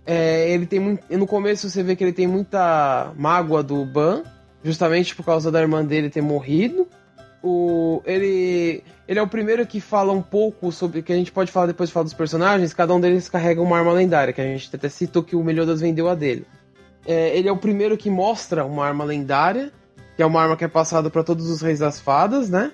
[0.05, 4.23] É, ele tem muito, no começo você vê que ele tem muita mágoa do Ban,
[4.63, 6.87] justamente por causa da irmã dele ter morrido.
[7.43, 11.03] O, ele, ele é o primeiro que fala um pouco sobre.
[11.03, 12.73] Que a gente pode falar depois de falar dos personagens.
[12.73, 15.81] Cada um deles carrega uma arma lendária, que a gente até citou que o Meliodas
[15.81, 16.47] vendeu a dele.
[17.05, 19.73] É, ele é o primeiro que mostra uma arma lendária,
[20.23, 22.71] que é uma arma que é passada para todos os reis das fadas, né?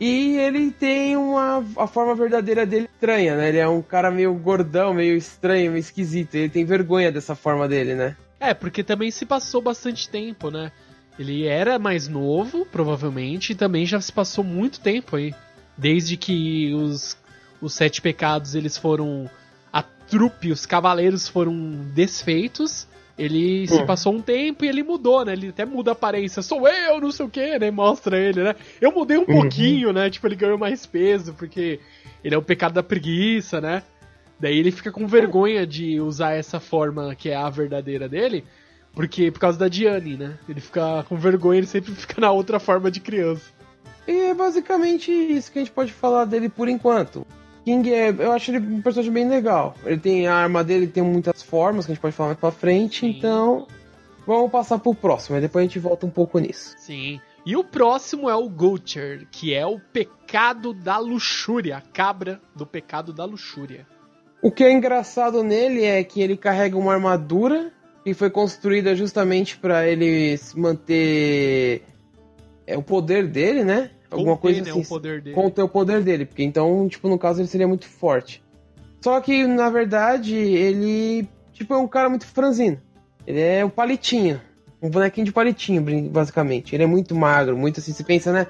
[0.00, 3.50] E ele tem uma a forma verdadeira dele estranha, né?
[3.50, 6.34] Ele é um cara meio gordão, meio estranho, meio esquisito.
[6.34, 8.16] Ele tem vergonha dessa forma dele, né?
[8.40, 10.72] É, porque também se passou bastante tempo, né?
[11.18, 15.34] Ele era mais novo, provavelmente, e também já se passou muito tempo aí.
[15.76, 17.18] Desde que os,
[17.60, 19.28] os sete pecados eles foram.
[19.70, 21.52] A trupe, os cavaleiros foram
[21.92, 22.87] desfeitos.
[23.18, 25.32] Ele se passou um tempo e ele mudou, né?
[25.32, 26.40] Ele até muda a aparência.
[26.40, 27.70] Sou eu, não sei o que, né?
[27.70, 28.54] Mostra ele, né?
[28.80, 29.26] Eu mudei um Uhum.
[29.26, 30.08] pouquinho, né?
[30.08, 31.80] Tipo, ele ganhou mais peso, porque
[32.22, 33.82] ele é o pecado da preguiça, né?
[34.38, 38.44] Daí ele fica com vergonha de usar essa forma que é a verdadeira dele,
[38.92, 40.38] porque por causa da Diane, né?
[40.48, 43.50] Ele fica com vergonha, ele sempre fica na outra forma de criança.
[44.06, 47.26] E é basicamente isso que a gente pode falar dele por enquanto.
[47.68, 49.74] King é, eu acho ele um personagem bem legal.
[49.84, 52.50] Ele tem a arma dele, tem muitas formas que a gente pode falar mais pra
[52.50, 53.10] frente, Sim.
[53.10, 53.66] então
[54.26, 56.74] vamos passar pro próximo, aí depois a gente volta um pouco nisso.
[56.78, 57.20] Sim.
[57.44, 62.66] E o próximo é o Gocher, que é o pecado da luxúria, a cabra do
[62.66, 63.86] pecado da luxúria.
[64.40, 67.70] O que é engraçado nele é que ele carrega uma armadura
[68.02, 71.82] que foi construída justamente pra ele se manter
[72.66, 73.90] é o poder dele, né?
[74.10, 74.80] Alguma Conter, coisa né, assim.
[74.80, 75.34] o poder dele.
[75.34, 78.42] conter o poder dele, porque então, tipo, no caso ele seria muito forte.
[79.02, 82.80] Só que, na verdade, ele, tipo, é um cara muito franzino.
[83.26, 84.40] Ele é um palitinho,
[84.80, 86.74] um bonequinho de palitinho, basicamente.
[86.74, 88.46] Ele é muito magro, muito assim, você pensa, né?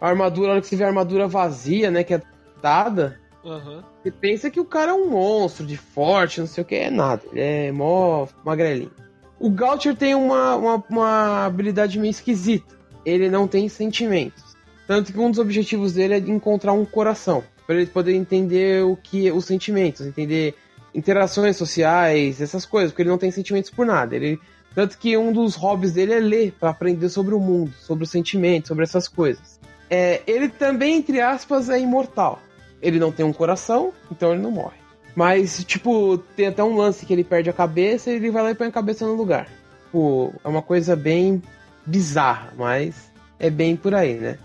[0.00, 2.22] A armadura, a hora que você vê a armadura vazia, né, que é
[2.62, 3.84] dada, Aham.
[4.02, 6.90] você pensa que o cara é um monstro de forte, não sei o que, é
[6.90, 7.22] nada.
[7.32, 8.92] Ele é mó magrelinho.
[9.38, 12.74] O Gautier tem uma, uma, uma habilidade meio esquisita.
[13.04, 14.49] Ele não tem sentimentos.
[14.90, 17.44] Tanto que um dos objetivos dele é encontrar um coração.
[17.64, 20.56] Para ele poder entender o que os sentimentos, entender
[20.92, 24.16] interações sociais, essas coisas, porque ele não tem sentimentos por nada.
[24.16, 24.36] Ele,
[24.74, 28.10] tanto que um dos hobbies dele é ler para aprender sobre o mundo, sobre os
[28.10, 29.60] sentimentos, sobre essas coisas.
[29.88, 32.40] É, ele também, entre aspas, é imortal.
[32.82, 34.78] Ele não tem um coração, então ele não morre.
[35.14, 38.50] Mas, tipo, tem até um lance que ele perde a cabeça e ele vai lá
[38.50, 39.46] e põe a cabeça no lugar.
[39.84, 41.40] Tipo, é uma coisa bem
[41.86, 44.36] bizarra, mas é bem por aí, né?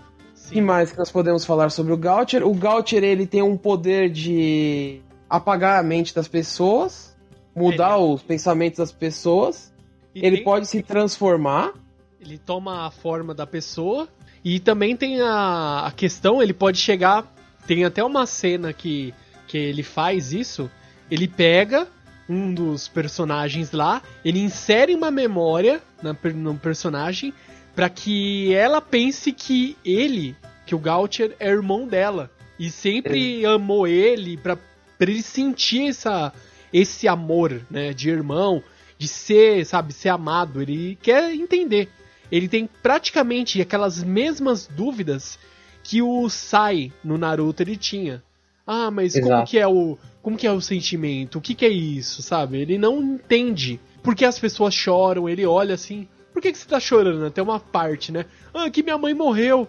[0.54, 0.60] Sim.
[0.62, 2.46] mais que nós podemos falar sobre o Gautier?
[2.46, 7.16] O Gautier, ele tem um poder de apagar a mente das pessoas,
[7.54, 9.72] mudar os pensamentos das pessoas.
[10.14, 11.72] E ele tem- pode se transformar.
[12.20, 14.08] Ele toma a forma da pessoa.
[14.44, 17.26] E também tem a, a questão, ele pode chegar.
[17.66, 19.12] Tem até uma cena que,
[19.48, 20.70] que ele faz isso.
[21.10, 21.86] Ele pega
[22.28, 27.32] um dos personagens lá, ele insere uma memória na, no personagem
[27.76, 30.34] para que ela pense que ele,
[30.64, 32.30] que o Gautier, é irmão dela.
[32.58, 36.32] E sempre amou ele pra, pra ele sentir essa,
[36.72, 38.62] esse amor, né, de irmão,
[38.96, 40.62] de ser, sabe, ser amado.
[40.62, 41.90] Ele quer entender.
[42.32, 45.38] Ele tem praticamente aquelas mesmas dúvidas
[45.82, 48.22] que o Sai no Naruto ele tinha.
[48.66, 49.50] Ah, mas como Exato.
[49.50, 51.38] que é o como que é o sentimento?
[51.38, 52.58] O que que é isso, sabe?
[52.58, 53.78] Ele não entende.
[54.02, 55.28] Por que as pessoas choram?
[55.28, 57.24] Ele olha assim, por que, que você tá chorando?
[57.24, 58.26] Até uma parte, né?
[58.52, 59.66] Ah, que minha mãe morreu.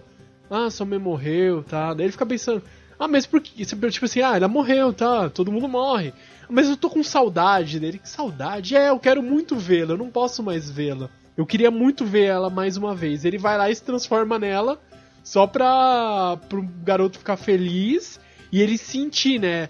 [0.51, 1.93] Ah, sua mãe morreu, tá?
[1.93, 2.61] Daí ele fica pensando,
[2.99, 3.65] ah, mas por que?
[3.65, 5.29] Tipo assim, ah, ela morreu, tá?
[5.29, 6.13] Todo mundo morre.
[6.49, 7.99] Mas eu tô com saudade dele.
[7.99, 8.75] Que saudade?
[8.75, 11.09] É, eu quero muito vê-la, eu não posso mais vê-la.
[11.37, 13.23] Eu queria muito ver ela mais uma vez.
[13.23, 14.77] Ele vai lá e se transforma nela
[15.23, 18.19] só pra pro garoto ficar feliz
[18.51, 19.69] e ele sentir, né?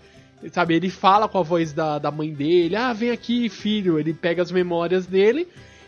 [0.52, 4.00] Sabe, ele fala com a voz da, da mãe dele, ah, vem aqui, filho.
[4.00, 5.48] Ele pega as memórias dele,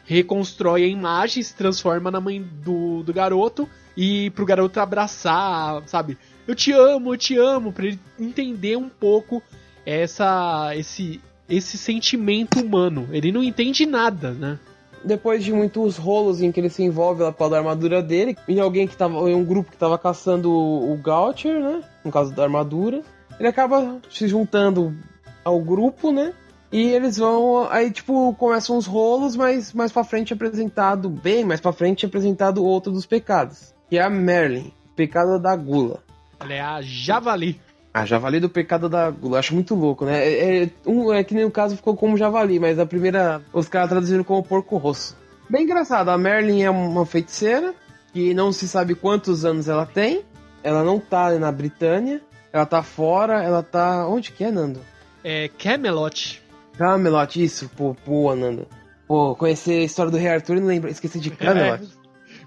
[0.10, 6.17] reconstrói a imagem, se transforma na mãe do, do garoto e pro garoto abraçar, sabe?
[6.48, 9.39] Eu te amo, eu te amo, pra ele entender um pouco
[9.86, 13.08] essa esse esse sentimento humano.
[13.12, 14.58] Ele não entende nada, né?
[15.06, 18.88] Depois de muitos rolos em que ele se envolve lá pela armadura dele, e alguém
[18.88, 19.30] que tava.
[19.30, 21.84] em um grupo que tava caçando o, o Gautier, né?
[22.04, 23.04] No caso da armadura.
[23.39, 24.98] Ele acaba se juntando
[25.45, 26.34] ao grupo, né?
[26.71, 27.67] E eles vão.
[27.69, 31.10] Aí, tipo, começam os rolos, mas mais pra frente é apresentado.
[31.10, 33.73] Bem mais pra frente é apresentado outro dos pecados.
[33.89, 36.03] Que é a Merlin, pecado da gula.
[36.39, 37.60] Ela é a Javali.
[37.91, 39.39] Ah, javali do pecado da gula.
[39.39, 40.19] Acho muito louco, né?
[40.23, 43.41] É, é- um, é que nem o caso ficou como javali, mas a primeira.
[43.51, 45.17] Os caras traduziram como porco rosso.
[45.49, 47.73] Bem engraçado, a Merlin é uma feiticeira
[48.13, 50.21] que não se sabe quantos anos ela tem.
[50.63, 52.21] Ela não tá na Britânia.
[52.53, 54.08] Ela tá fora, ela tá.
[54.08, 54.82] Onde que é, Nando?
[55.23, 56.43] É Camelot.
[56.80, 58.65] Camelot, isso, pô, boa, Nando.
[59.06, 61.84] Pô, conhecer a história do Rei Arthur e não lembro, esqueci de Camelot.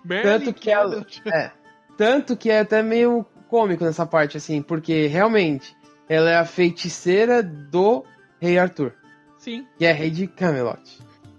[0.02, 1.22] Merlin Tanto que ela- Camelot.
[1.26, 1.50] É.
[1.98, 5.76] Tanto que é até meio cômico nessa parte, assim, porque realmente
[6.08, 8.04] ela é a feiticeira do
[8.40, 8.94] Rei Arthur,
[9.36, 9.66] Sim.
[9.76, 10.80] que é rei de Camelot.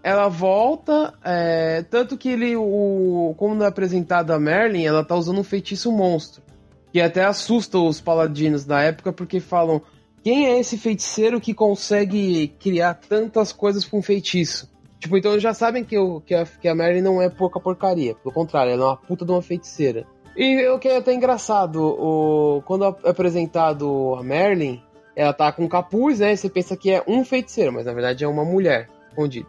[0.04, 5.40] Ela volta, é, tanto que ele, o, como é apresentado a Merlin, ela tá usando
[5.40, 6.44] um feitiço monstro,
[6.92, 9.82] que até assusta os paladinos da época, porque falam,
[10.24, 14.72] quem é esse feiticeiro que consegue criar tantas coisas com um feitiço?
[14.98, 18.16] Tipo, então já sabem que, o, que, a, que a Merlin não é pouca porcaria.
[18.16, 20.08] Pelo contrário, ela é uma puta de uma feiticeira.
[20.38, 24.82] E o que é até engraçado, o, quando é apresentado a Merlin,
[25.14, 26.32] ela tá com capuz, né?
[26.32, 29.48] E você pensa que é um feiticeiro, mas na verdade é uma mulher escondida.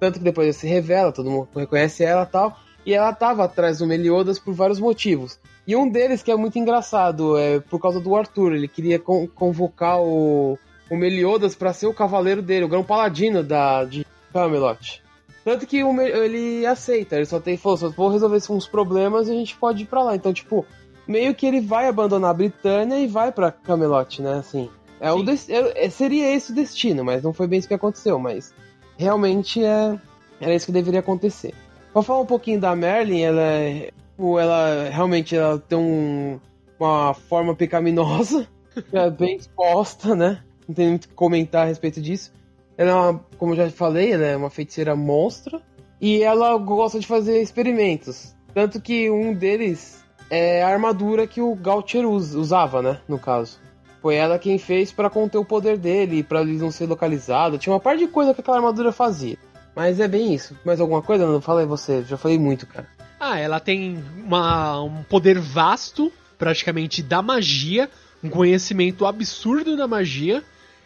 [0.00, 2.56] Tanto que depois se revela, todo mundo reconhece ela e tal.
[2.84, 5.38] E ela tava atrás do Meliodas por vários motivos.
[5.68, 8.54] E um deles que é muito engraçado é por causa do Arthur.
[8.54, 10.58] Ele queria con convocar o,
[10.90, 15.02] o Meliodas para ser o cavaleiro dele, o grão paladino da, de Camelot.
[15.44, 19.32] Tanto que o, ele aceita, ele só tem falou, só vou resolver uns problemas e
[19.32, 20.16] a gente pode ir pra lá.
[20.16, 20.64] Então, tipo,
[21.06, 24.38] meio que ele vai abandonar a Britânia e vai para Camelot, né?
[24.38, 27.74] Assim, é o é, é, seria esse o destino, mas não foi bem isso que
[27.74, 28.18] aconteceu.
[28.18, 28.54] Mas
[28.96, 30.00] realmente é,
[30.40, 31.52] era isso que deveria acontecer.
[31.92, 36.40] Pra falar um pouquinho da Merlin, ela é, ela realmente ela tem um,
[36.78, 38.46] uma forma pecaminosa,
[38.92, 40.42] é bem exposta, né?
[40.66, 42.32] Não tem muito o que comentar a respeito disso.
[42.76, 45.60] Ela é uma, como eu já falei, ela é uma feiticeira monstra
[46.00, 48.34] e ela gosta de fazer experimentos.
[48.54, 53.00] Tanto que um deles é a armadura que o Gautier usava, né?
[53.08, 53.58] No caso.
[54.00, 57.58] Foi ela quem fez para conter o poder dele, para ele não ser localizado.
[57.58, 59.36] Tinha uma parte de coisa que aquela armadura fazia.
[59.74, 60.56] Mas é bem isso.
[60.64, 61.26] Mais alguma coisa?
[61.26, 62.86] Não falei você, já falei muito, cara.
[63.20, 67.90] Ah, ela tem uma, um poder vasto, praticamente, da magia,
[68.22, 70.42] um conhecimento absurdo da magia.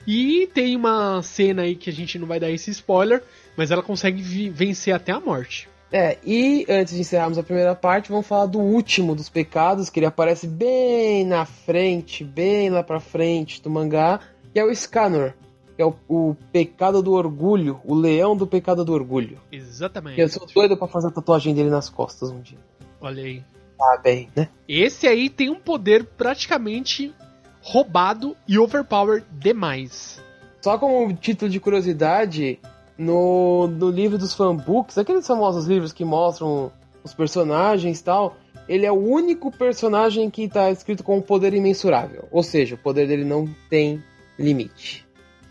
[0.06, 3.22] E tem uma cena aí que a gente não vai dar esse spoiler,
[3.56, 5.68] mas ela consegue vencer até a morte.
[5.92, 10.00] É, e antes de encerrarmos a primeira parte, vamos falar do último dos pecados, que
[10.00, 14.18] ele aparece bem na frente, bem lá pra frente do mangá,
[14.52, 15.28] que é o que
[15.78, 19.38] é o, o pecado do orgulho, o leão do pecado do orgulho.
[19.50, 20.20] Exatamente.
[20.20, 22.58] Eu sou doido pra fazer a tatuagem dele nas costas um dia.
[23.00, 23.42] Olha aí.
[23.80, 24.48] Ah, bem, né?
[24.68, 27.12] Esse aí tem um poder praticamente
[27.60, 30.22] roubado e overpowered demais.
[30.60, 32.60] Só como título de curiosidade,
[32.96, 36.70] no, no livro dos fanbooks, aqueles famosos livros que mostram
[37.02, 38.36] os personagens e tal,
[38.68, 42.28] ele é o único personagem que está escrito com um poder imensurável.
[42.30, 44.02] Ou seja, o poder dele não tem
[44.38, 45.04] limite.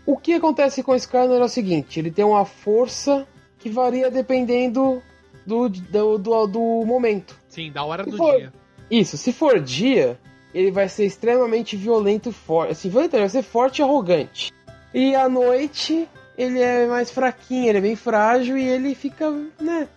[0.04, 3.26] O que acontece com esse cara é o seguinte: ele tem uma força
[3.58, 5.02] que varia dependendo
[5.46, 7.38] do, do, do, do momento.
[7.48, 8.52] Sim, da hora se do for, dia.
[8.90, 10.18] Isso, se for dia,
[10.52, 12.72] ele vai ser extremamente violento e forte.
[12.72, 14.52] Assim, violento, ele vai ser forte e arrogante.
[14.92, 19.88] E à noite, ele é mais fraquinho, ele é bem frágil e ele fica, né,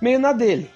[0.00, 0.70] meio na dele.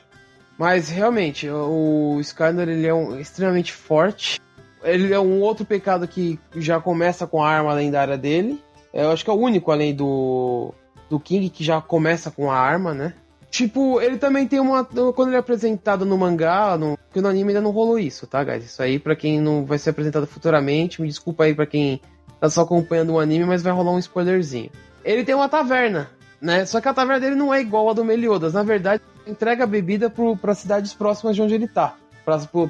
[0.58, 4.38] Mas realmente, o Skyler ele é um, extremamente forte.
[4.82, 8.62] Ele é um outro pecado que já começa com a arma lendária dele.
[8.92, 10.74] Eu acho que é o único além do
[11.10, 13.14] do King que já começa com a arma, né?
[13.50, 14.84] Tipo, ele também tem uma.
[14.84, 18.44] Quando ele é apresentado no mangá, no, porque no anime ainda não rolou isso, tá,
[18.44, 18.64] guys?
[18.64, 22.00] Isso aí, pra quem não vai ser apresentado futuramente, me desculpa aí pra quem
[22.38, 24.70] tá só acompanhando o anime, mas vai rolar um spoilerzinho.
[25.04, 26.08] Ele tem uma taverna,
[26.40, 26.64] né?
[26.64, 28.52] Só que a taverna dele não é igual a do Meliodas.
[28.52, 30.08] Na verdade, entrega a bebida
[30.40, 31.96] para cidades próximas de onde ele tá.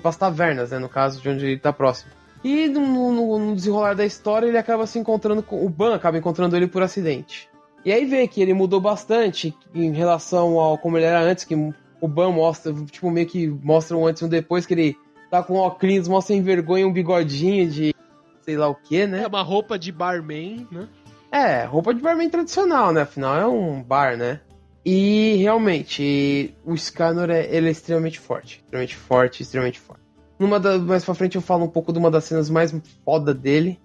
[0.00, 0.78] Para as tavernas, né?
[0.78, 2.10] No caso, de onde ele tá próximo.
[2.42, 5.64] E no, no, no, desenrolar da história, ele acaba se encontrando com.
[5.64, 7.48] O Ban acaba encontrando ele por acidente.
[7.84, 11.54] E aí vê que ele mudou bastante em relação ao como ele era antes, que
[12.00, 14.96] o Ban mostra, tipo, meio que mostra um antes e um depois, que ele
[15.30, 17.94] tá com óculos, mostra sem vergonha um bigodinho de
[18.42, 19.22] sei lá o que, né?
[19.22, 20.88] É uma roupa de barman, né?
[21.30, 23.02] É, roupa de barman tradicional, né?
[23.02, 24.40] Afinal é um bar, né?
[24.84, 28.62] E realmente, o Scanor é, ele é extremamente forte.
[28.64, 30.02] Extremamente forte, extremamente forte.
[30.38, 33.34] Numa da, mais pra frente eu falo um pouco de uma das cenas mais foda
[33.34, 33.78] dele.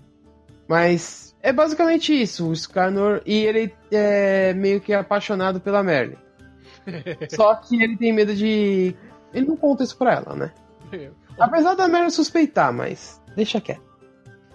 [0.68, 3.22] Mas é basicamente isso, o Scanor.
[3.26, 6.16] E ele é meio que apaixonado pela Merlin.
[7.30, 8.96] Só que ele tem medo de.
[9.34, 10.54] Ele não conta isso pra ela, né?
[11.38, 13.96] Apesar da Merlin suspeitar, mas deixa quieto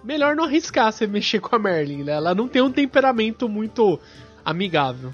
[0.03, 2.13] melhor não arriscar você mexer com a Merlin, né?
[2.13, 3.99] Ela não tem um temperamento muito
[4.43, 5.13] amigável.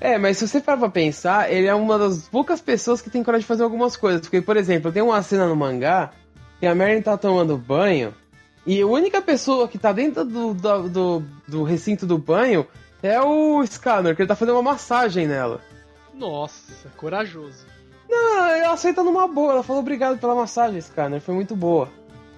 [0.00, 3.22] É, mas se você parar pra pensar, ele é uma das poucas pessoas que tem
[3.22, 4.20] coragem de fazer algumas coisas.
[4.20, 6.12] Porque, por exemplo, tem uma cena no mangá
[6.60, 8.14] que a Merlin tá tomando banho
[8.66, 12.66] e a única pessoa que tá dentro do, do, do, do recinto do banho
[13.00, 15.60] é o Scanner, que ele tá fazendo uma massagem nela.
[16.12, 17.64] Nossa, corajoso.
[18.08, 19.52] Não, ela aceita numa boa.
[19.52, 21.88] Ela falou obrigado pela massagem, Scanner, foi muito boa.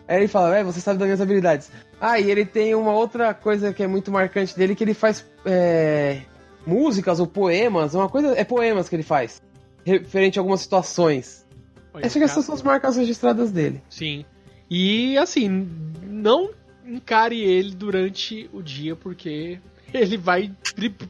[0.06, 1.70] Aí ele fala, é, você sabe das minhas habilidades.
[1.98, 5.24] Ah, e ele tem uma outra coisa que é muito marcante dele, que ele faz
[5.46, 6.22] é,
[6.68, 8.38] músicas ou poemas, uma coisa.
[8.38, 9.42] É poemas que ele faz.
[9.84, 11.46] Referente a algumas situações.
[11.94, 13.82] Olha, essas são as marcas registradas dele.
[13.88, 14.24] Sim.
[14.70, 15.66] E assim,
[16.02, 16.50] não
[16.86, 19.58] encare ele durante o dia, porque
[19.94, 20.52] ele vai.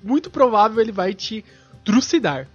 [0.02, 1.44] Muito provável ele vai te
[1.84, 2.46] trucidar.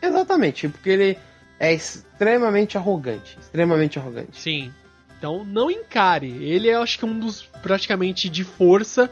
[0.00, 1.18] Exatamente, porque ele
[1.60, 3.36] é extremamente arrogante.
[3.38, 4.40] Extremamente arrogante.
[4.40, 4.72] Sim.
[5.18, 6.30] Então não encare.
[6.42, 9.10] Ele é, acho que, um dos praticamente de força,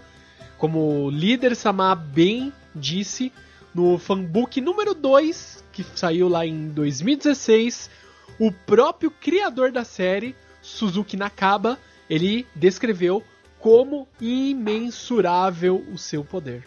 [0.57, 3.33] como líder Samar bem disse,
[3.75, 7.91] no fanbook número 2, que saiu lá em 2016,
[8.39, 13.22] o próprio criador da série, Suzuki Nakaba, ele descreveu
[13.59, 16.66] como imensurável o seu poder.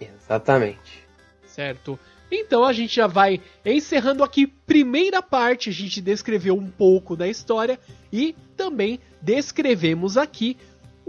[0.00, 1.02] Exatamente.
[1.46, 1.98] Certo.
[2.30, 7.28] Então a gente já vai encerrando aqui primeira parte, a gente descreveu um pouco da
[7.28, 7.78] história
[8.10, 10.56] e também descrevemos aqui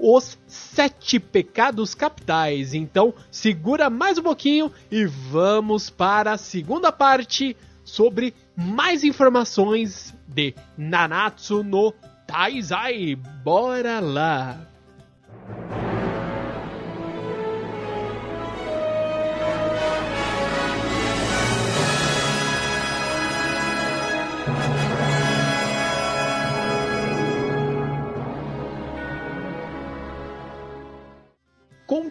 [0.05, 2.73] os sete pecados capitais.
[2.73, 10.53] Então segura mais um pouquinho e vamos para a segunda parte sobre mais informações de
[10.77, 11.93] Nanatsu no
[12.27, 13.15] Taizai.
[13.15, 14.72] Bora lá!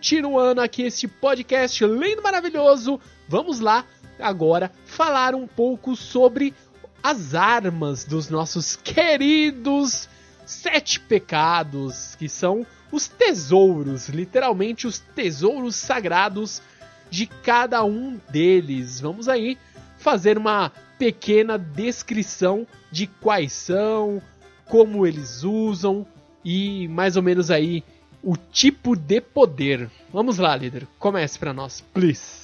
[0.03, 2.99] Continuando aqui este podcast lindo, maravilhoso,
[3.29, 3.87] vamos lá
[4.19, 6.53] agora falar um pouco sobre
[7.01, 10.09] as armas dos nossos queridos
[10.45, 16.61] sete pecados, que são os tesouros, literalmente os tesouros sagrados
[17.09, 18.99] de cada um deles.
[18.99, 19.57] Vamos aí
[19.99, 24.21] fazer uma pequena descrição de quais são,
[24.65, 26.05] como eles usam
[26.45, 27.85] e mais ou menos aí
[28.23, 29.91] o tipo de poder.
[30.13, 32.43] Vamos lá, líder, comece para nós, please.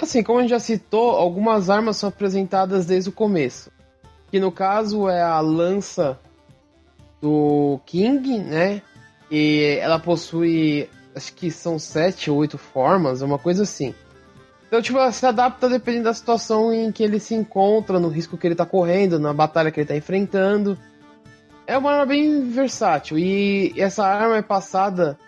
[0.00, 3.70] Assim, como a gente já citou, algumas armas são apresentadas desde o começo.
[4.30, 6.18] Que no caso é a lança
[7.20, 8.80] do King, né?
[9.30, 13.92] E ela possui, acho que são sete ou oito formas, uma coisa assim.
[14.68, 18.36] Então, tipo, ela se adapta dependendo da situação em que ele se encontra, no risco
[18.36, 20.78] que ele tá correndo, na batalha que ele tá enfrentando.
[21.68, 25.18] É uma arma bem versátil e essa arma é passada,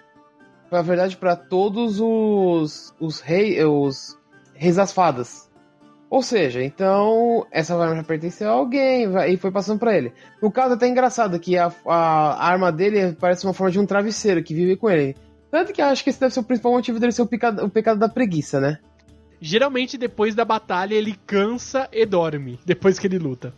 [0.73, 4.19] na verdade, para todos os os reis, os
[4.55, 5.51] Reis das Fadas.
[6.09, 10.15] Ou seja, então essa arma já pertenceu a alguém e foi passando para ele.
[10.41, 13.85] No caso, é até engraçado que a, a, arma dele parece uma forma de um
[13.85, 15.15] travesseiro que vive com ele.
[15.51, 17.69] Tanto que acho que esse deve ser o principal motivo dele ser o pecado, o
[17.69, 18.79] pecado da preguiça, né?
[19.43, 23.53] Geralmente, depois da batalha, ele cansa e dorme, depois que ele luta.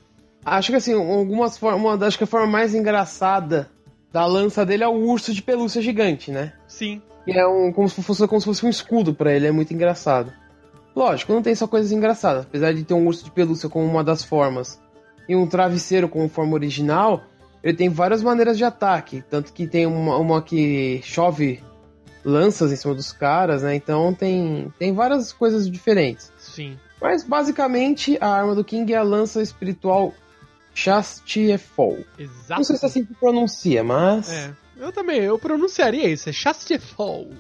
[0.45, 2.03] Acho que assim, algumas formas.
[2.03, 3.71] Acho que a forma mais engraçada
[4.13, 6.53] da lança dele é o urso de pelúcia gigante, né?
[6.67, 7.01] Sim.
[7.25, 9.73] Que é um, como, se fosse, como se fosse um escudo para ele, é muito
[9.73, 10.33] engraçado.
[10.95, 12.45] Lógico, não tem só coisas engraçadas.
[12.45, 14.81] Apesar de ter um urso de pelúcia como uma das formas
[15.29, 17.23] e um travesseiro como forma original,
[17.63, 19.23] ele tem várias maneiras de ataque.
[19.31, 21.63] Tanto que tem uma, uma que chove
[22.25, 23.75] lanças em cima dos caras, né?
[23.75, 26.31] Então tem, tem várias coisas diferentes.
[26.39, 26.77] Sim.
[27.01, 30.13] Mas basicamente a arma do King é a lança espiritual
[30.75, 32.05] Chastiefol.
[32.19, 32.61] Exato.
[32.61, 34.31] Não sei se é assim que pronuncia, mas.
[34.31, 34.53] É.
[34.77, 37.31] Eu também, eu pronunciaria isso, é Chastiefol.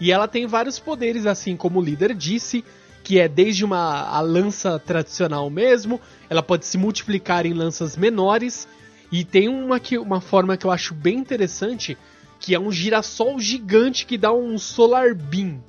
[0.00, 2.64] E ela tem vários poderes, assim como o líder disse
[3.06, 8.66] que é desde uma a lança tradicional mesmo, ela pode se multiplicar em lanças menores
[9.12, 11.96] e tem uma que uma forma que eu acho bem interessante,
[12.40, 15.62] que é um girassol gigante que dá um solar beam,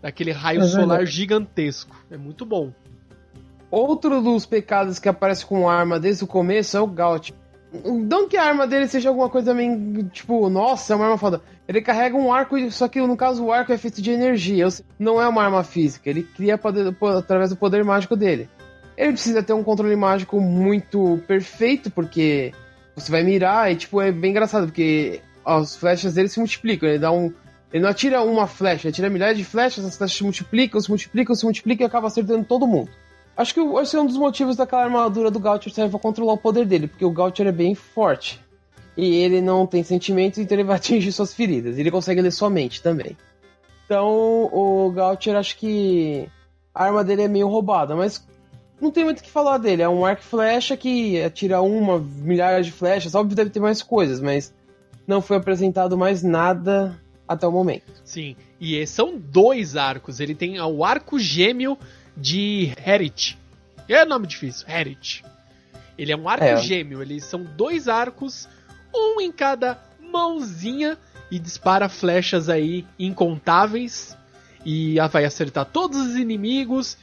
[0.00, 2.02] daquele raio é solar gigantesco.
[2.10, 2.72] É muito bom.
[3.70, 7.34] Outro dos pecados que aparece com arma desde o começo é o Gaut.
[7.72, 11.40] Não que a arma dele seja alguma coisa meio, tipo, nossa, é uma arma foda.
[11.68, 14.66] Ele carrega um arco, só que no caso o arco é feito de energia.
[14.98, 16.10] Não é uma arma física.
[16.10, 18.48] Ele cria poder, através do poder mágico dele.
[18.96, 22.52] Ele precisa ter um controle mágico muito perfeito, porque
[22.96, 26.88] você vai mirar e, tipo, é bem engraçado, porque as flechas dele se multiplicam.
[26.88, 27.32] Ele dá um.
[27.72, 30.88] Ele não atira uma flecha, ele atira milhares de flechas, as flechas se multiplicam, se
[30.88, 32.90] multiplicam, se multiplicam e acaba acertando todo mundo.
[33.36, 36.38] Acho que esse é um dos motivos daquela armadura do Gautier serve para controlar o
[36.38, 38.40] poder dele, porque o Gautier é bem forte.
[38.96, 41.78] E ele não tem sentimentos, então ele vai atingir suas feridas.
[41.78, 43.16] Ele consegue ler sua mente também.
[43.86, 46.28] Então o Gautier acho que
[46.74, 48.24] a arma dele é meio roubada, mas
[48.80, 49.82] não tem muito o que falar dele.
[49.82, 53.14] É um arco flecha que atira uma, milhares de flechas.
[53.14, 54.54] Óbvio deve ter mais coisas, mas
[55.06, 57.92] não foi apresentado mais nada até o momento.
[58.04, 60.20] Sim, e são dois arcos.
[60.20, 61.76] Ele tem o arco gêmeo
[62.16, 63.38] de Herit.
[63.88, 65.24] É nome difícil, Herit.
[65.98, 66.56] Ele é um arco é.
[66.56, 68.48] gêmeo, eles são dois arcos,
[68.94, 70.96] um em cada mãozinha
[71.30, 74.16] e dispara flechas aí incontáveis
[74.64, 76.96] e vai acertar todos os inimigos.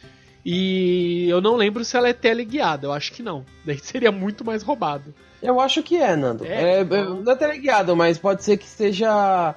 [0.45, 3.45] E eu não lembro se ela é teleguiada, eu acho que não.
[3.65, 5.13] Daí seria muito mais roubado.
[5.41, 6.45] Eu acho que é, Nando.
[6.45, 7.21] É, é, então...
[7.21, 9.53] Não é teleguiado, mas pode ser que seja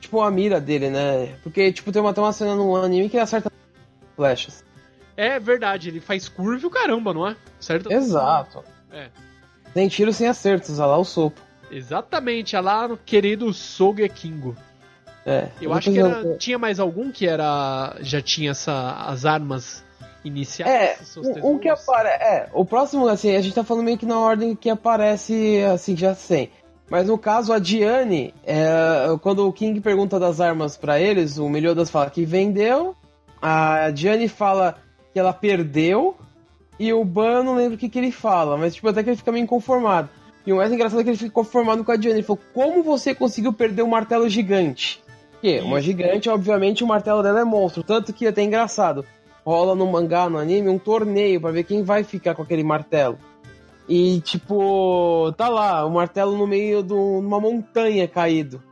[0.00, 1.34] tipo a mira dele, né?
[1.42, 3.50] Porque tipo tem uma, tem uma cena no anime que acerta
[4.14, 4.62] flechas.
[5.16, 7.36] É verdade, ele faz curva e o caramba, não é?
[7.60, 7.92] Certo?
[7.92, 8.64] Exato.
[8.92, 9.08] É.
[9.72, 11.42] Tem tiro sem acertos, olha lá o sopro.
[11.70, 14.56] Exatamente, olha lá no querido Sogekingo.
[15.26, 15.48] É.
[15.60, 17.96] Eu acho que era, tinha mais algum que era.
[18.00, 19.82] Já tinha essa, as armas
[20.22, 21.16] iniciais?
[21.16, 22.22] É, o, o que aparece.
[22.22, 25.96] É, o próximo, assim, a gente tá falando meio que na ordem que aparece, assim,
[25.96, 26.50] já sem.
[26.90, 28.66] Mas no caso, a Diane, é,
[29.22, 32.94] quando o King pergunta das armas para eles, o Meliodas fala que vendeu,
[33.40, 34.76] a Diane fala
[35.14, 36.16] que ela perdeu,
[36.78, 39.16] e o Ban não lembro o que, que ele fala, mas tipo, até que ele
[39.16, 40.10] fica meio inconformado.
[40.46, 42.18] E o mais engraçado é que ele fica conformado com a Diane.
[42.18, 45.02] Ele falou: Como você conseguiu perder o um martelo gigante?
[45.32, 47.82] Porque uma gigante, obviamente, o martelo dela é monstro.
[47.82, 49.06] Tanto que é até engraçado.
[49.44, 53.18] Rola no mangá, no anime, um torneio para ver quem vai ficar com aquele martelo.
[53.86, 58.62] E, tipo, tá lá, o martelo no meio de uma montanha caído.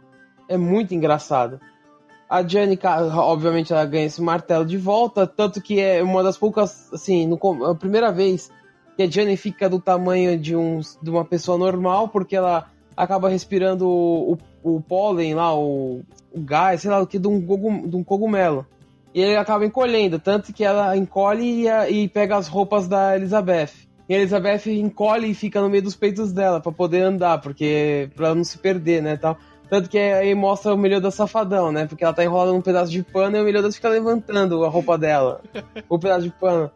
[0.49, 1.61] É muito engraçado.
[2.33, 6.91] A Janica, obviamente, ela ganha esse martelo de volta, tanto que é uma das poucas,
[6.91, 8.51] assim, no, a primeira vez
[8.97, 13.29] que a Jenny fica do tamanho de, um, de uma pessoa normal, porque ela acaba
[13.29, 16.01] respirando o, o, o pólen lá, o,
[16.33, 17.39] o, gás, sei lá o que, de um,
[17.87, 18.67] de um cogumelo.
[19.15, 23.73] E ele acaba encolhendo, tanto que ela encolhe e, e pega as roupas da Elizabeth.
[24.09, 28.09] E a Elizabeth encolhe e fica no meio dos peitos dela para poder andar, porque
[28.17, 29.37] para não se perder, né, tal.
[29.73, 31.87] Tanto que aí mostra o Meliodas safadão, né?
[31.87, 34.99] Porque ela tá enrolada num pedaço de pano e o Meliodas fica levantando a roupa
[34.99, 35.41] dela.
[35.89, 36.71] o pedaço de pano.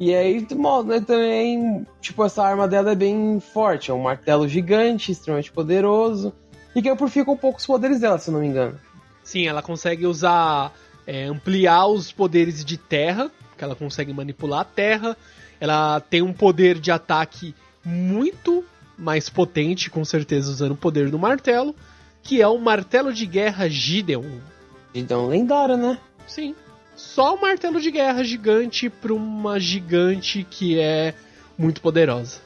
[0.00, 3.92] E aí mostra né, também, tipo, essa arma dela é bem forte.
[3.92, 6.32] É um martelo gigante, extremamente poderoso.
[6.74, 8.80] E que amplifica um pouco os poderes dela, se eu não me engano.
[9.22, 10.72] Sim, ela consegue usar.
[11.06, 15.16] É, ampliar os poderes de terra, que ela consegue manipular a terra
[15.60, 17.54] ela tem um poder de ataque
[17.84, 18.64] muito
[18.98, 21.74] mais potente, com certeza usando o poder do martelo,
[22.24, 24.24] que é o martelo de guerra Gideon.
[24.94, 25.98] Gideon lendário, né?
[26.26, 26.54] Sim.
[26.96, 31.14] Só o martelo de guerra gigante para uma gigante que é
[31.58, 32.40] muito poderosa.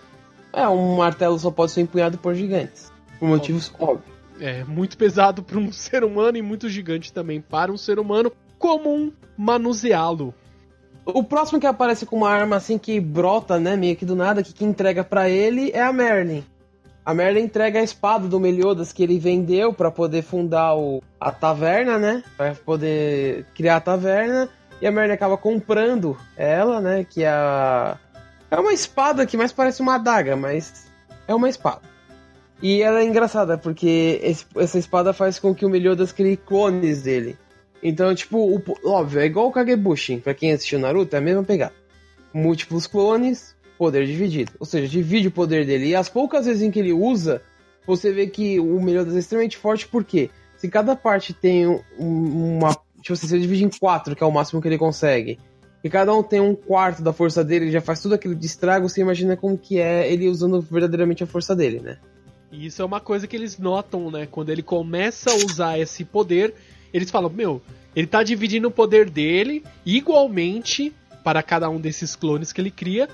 [0.53, 2.91] É, um martelo só pode ser empunhado por gigantes.
[3.20, 4.18] Por motivos óbvios.
[4.41, 8.33] É, muito pesado para um ser humano e muito gigante também para um ser humano
[8.59, 10.35] comum manuseá-lo.
[11.05, 14.43] O próximo que aparece com uma arma assim que brota, né, meio que do nada,
[14.43, 16.45] que, que entrega para ele é a Merlin.
[17.09, 21.33] A Merlin entrega a espada do Meliodas que ele vendeu para poder fundar o, a
[21.33, 22.23] taverna, né?
[22.37, 24.51] Para poder criar a taverna.
[24.79, 27.07] E a Merlin acaba comprando ela, né?
[27.09, 27.97] Que é a...
[28.51, 30.87] É uma espada que mais parece uma adaga, mas
[31.27, 31.81] é uma espada.
[32.61, 37.01] E ela é engraçada, porque esse, essa espada faz com que o Meliodas crie clones
[37.01, 37.39] dele.
[37.83, 40.21] Então, tipo, o, óbvio, é igual o Kagebushin.
[40.21, 41.73] Pra quem assistiu Naruto, é a mesma pegada.
[42.35, 44.53] Múltiplos clones, poder dividido.
[44.59, 45.87] Ou seja, divide o poder dele.
[45.87, 47.41] E as poucas vezes em que ele usa,
[47.87, 51.66] você vê que o Meliodas é extremamente forte, porque se cada parte tem
[51.99, 52.76] uma.
[53.01, 55.39] Tipo assim, você divide em quatro, que é o máximo que ele consegue.
[55.83, 58.45] E cada um tem um quarto da força dele, ele já faz tudo aquilo de
[58.45, 61.99] estrago, você imagina como que é ele usando verdadeiramente a força dele, né?
[62.51, 64.26] E isso é uma coisa que eles notam, né?
[64.29, 66.53] Quando ele começa a usar esse poder,
[66.93, 67.62] eles falam, meu,
[67.95, 73.09] ele tá dividindo o poder dele igualmente para cada um desses clones que ele cria,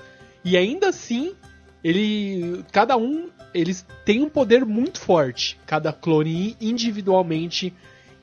[0.45, 1.35] e ainda assim,
[1.83, 2.63] ele.
[2.71, 3.29] Cada um.
[3.51, 5.57] Eles têm um poder muito forte.
[5.65, 7.73] Cada clone individualmente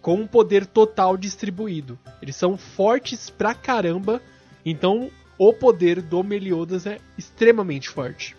[0.00, 1.98] com um poder total distribuído.
[2.20, 4.20] Eles são fortes pra caramba.
[4.64, 8.36] Então, o poder do Meliodas é extremamente forte.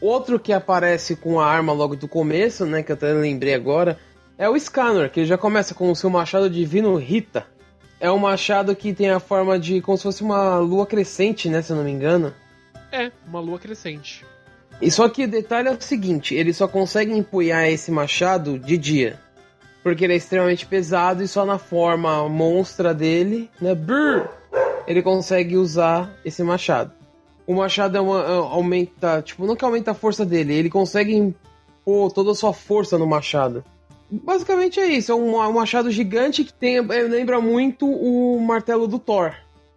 [0.00, 3.98] Outro que aparece com a arma logo do começo, né, que eu até lembrei agora,
[4.36, 7.46] é o Scanner, que já começa com o seu machado divino Rita.
[8.00, 11.62] É um machado que tem a forma de como se fosse uma lua crescente, né,
[11.62, 12.34] se eu não me engano.
[12.94, 14.24] É, uma lua crescente.
[14.80, 18.78] E só que o detalhe é o seguinte, ele só consegue empunhar esse machado de
[18.78, 19.18] dia.
[19.82, 24.28] Porque ele é extremamente pesado e só na forma monstra dele, né, brrr,
[24.86, 26.92] ele consegue usar esse machado.
[27.44, 31.16] O machado é uma, é, aumenta, tipo, não que aumenta a força dele, ele consegue
[31.16, 33.64] impor toda a sua força no machado.
[34.08, 38.86] Basicamente é isso, é um, um machado gigante que tem, é, lembra muito o martelo
[38.86, 39.34] do Thor.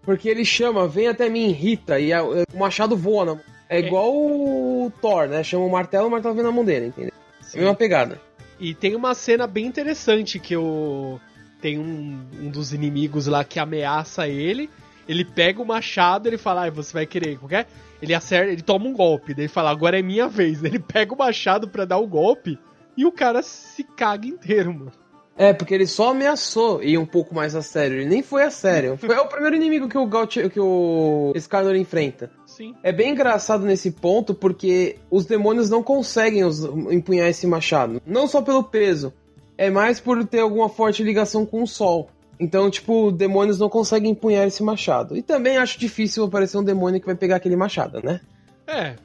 [0.07, 3.25] Porque ele chama, vem até mim, Rita, e a, é, o machado voa.
[3.25, 5.43] Na, é, é igual o Thor, né?
[5.43, 7.11] Chama o martelo, o martelo vem na mão dele, entendeu?
[7.41, 7.59] Sim.
[7.59, 8.17] É uma pegada.
[8.57, 11.19] E tem uma cena bem interessante que o.
[11.59, 14.69] Tem um, um dos inimigos lá que ameaça ele.
[15.09, 17.67] Ele pega o machado, ele fala, ah, você vai querer, qualquer.
[18.01, 20.63] Ele acerta, ele toma um golpe, daí ele fala, agora é minha vez.
[20.63, 22.57] Ele pega o machado para dar o golpe
[22.95, 24.91] e o cara se caga inteiro, mano.
[25.37, 27.97] É, porque ele só ameaçou ir um pouco mais a sério.
[27.97, 28.97] Ele nem foi a sério.
[28.97, 32.31] Foi o primeiro inimigo que o Gaut que o Skarnor enfrenta.
[32.45, 32.73] Sim.
[32.81, 38.01] É bem engraçado nesse ponto porque os demônios não conseguem os, empunhar esse machado.
[38.05, 39.13] Não só pelo peso,
[39.57, 42.09] é mais por ter alguma forte ligação com o sol.
[42.39, 45.15] Então, tipo, demônios não conseguem empunhar esse machado.
[45.15, 48.21] E também acho difícil aparecer um demônio que vai pegar aquele machado, né?
[48.67, 48.95] É,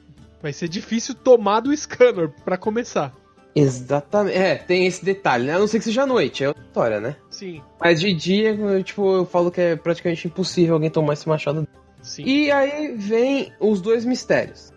[0.41, 3.13] vai ser difícil tomar do Scanner para começar.
[3.55, 4.37] Exatamente.
[4.37, 5.53] É, tem esse detalhe, né?
[5.55, 7.15] A não ser que seja à noite, é outra história, né?
[7.29, 11.27] Sim, Mas de dia, eu, tipo, eu falo que é praticamente impossível alguém tomar esse
[11.29, 11.67] machado.
[12.01, 12.23] sim.
[12.25, 14.71] E aí vem os dois mistérios.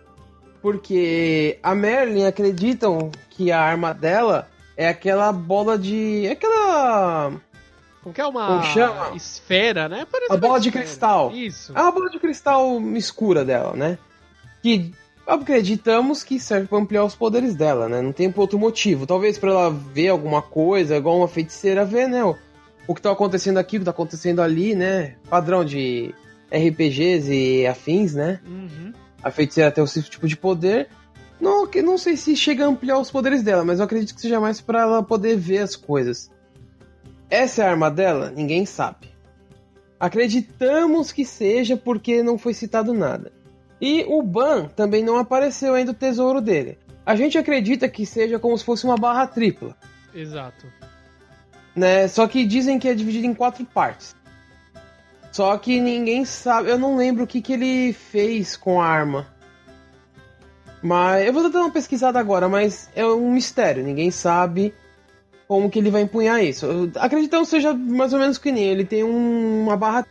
[0.61, 6.25] Porque a Merlin acreditam que a arma dela é aquela bola de.
[6.27, 7.31] é aquela.
[8.03, 9.15] Como que é uma Como chama?
[9.15, 10.05] esfera, né?
[10.11, 10.85] Parece A uma bola de esfera.
[10.85, 11.31] cristal.
[11.31, 11.73] Isso.
[11.77, 13.97] É uma bola de cristal escura dela, né?
[14.61, 14.91] Que
[15.27, 18.01] acreditamos que serve pra ampliar os poderes dela, né?
[18.01, 19.05] Não tem outro motivo.
[19.05, 22.23] Talvez pra ela ver alguma coisa, igual uma feiticeira vê, né?
[22.23, 22.35] O,
[22.87, 25.15] o que tá acontecendo aqui, o que tá acontecendo ali, né?
[25.29, 26.15] Padrão de
[26.49, 28.39] RPGs e afins, né?
[28.47, 28.93] Uhum.
[29.21, 30.87] A feiticeira tem esse tipo de poder.
[31.39, 34.21] Não, que não sei se chega a ampliar os poderes dela, mas eu acredito que
[34.21, 36.31] seja mais pra ela poder ver as coisas.
[37.29, 38.31] Essa é a arma dela?
[38.33, 39.09] Ninguém sabe.
[39.99, 43.31] Acreditamos que seja porque não foi citado nada.
[43.79, 46.77] E o Ban também não apareceu ainda o tesouro dele.
[47.05, 49.75] A gente acredita que seja como se fosse uma barra tripla,
[50.13, 50.65] Exato.
[51.75, 52.07] né?
[52.07, 54.15] Só que dizem que é dividido em quatro partes.
[55.31, 59.27] Só que ninguém sabe, eu não lembro o que, que ele fez com a arma.
[60.81, 64.73] Mas eu vou dar uma pesquisada agora, mas é um mistério, ninguém sabe
[65.47, 66.65] como que ele vai empunhar isso.
[66.65, 70.05] Eu- Acreditamos que seja mais ou menos que nem ele tem um- uma barra,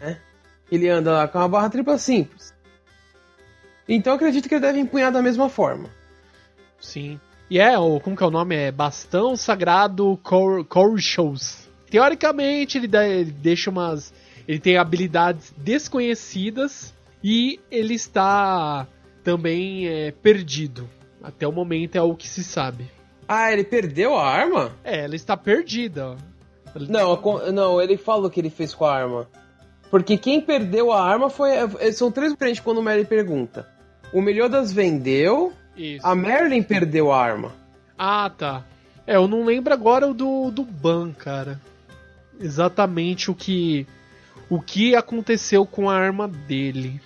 [0.00, 0.18] né?
[0.70, 2.52] Ele anda lá com uma barra tripla simples.
[3.88, 5.88] Então eu acredito que ele deve empunhar da mesma forma.
[6.80, 7.20] Sim.
[7.50, 8.54] E é, o, como que é o nome?
[8.56, 11.68] É Bastão Sagrado Cor Shows.
[11.90, 14.12] Teoricamente, ele, dá- ele deixa umas.
[14.48, 18.86] Ele tem habilidades desconhecidas e ele está
[19.22, 20.88] também é, perdido.
[21.22, 22.90] Até o momento é o que se sabe.
[23.28, 24.72] Ah, ele perdeu a arma?
[24.82, 26.10] É, ela está perdida.
[26.10, 26.16] ó.
[26.74, 29.28] Ela- Não, não, ele fala o que ele fez com a arma.
[29.92, 31.50] Porque quem perdeu a arma foi.
[31.50, 33.68] é, São três diferentes quando o Merlin pergunta.
[34.10, 36.06] O Meliodas vendeu, Isso.
[36.06, 37.52] a Merlin perdeu a arma.
[37.98, 38.64] Ah, tá.
[39.06, 41.60] É, eu não lembro agora o do, do Ban, cara.
[42.40, 43.86] Exatamente o que.
[44.48, 46.98] O que aconteceu com a arma dele.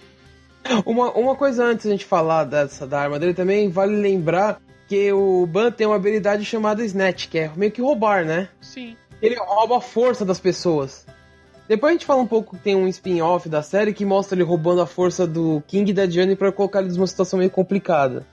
[0.84, 4.61] Uma, uma coisa antes de a gente falar dessa, da arma dele também, vale lembrar
[4.87, 8.49] que o Ban tem uma habilidade chamada Snatch, que é meio que roubar, né?
[8.61, 8.97] Sim.
[9.20, 11.05] Ele rouba a força das pessoas.
[11.69, 14.45] Depois a gente fala um pouco que tem um spin-off da série que mostra ele
[14.45, 18.25] roubando a força do King e da Diane pra colocar eles numa situação meio complicada.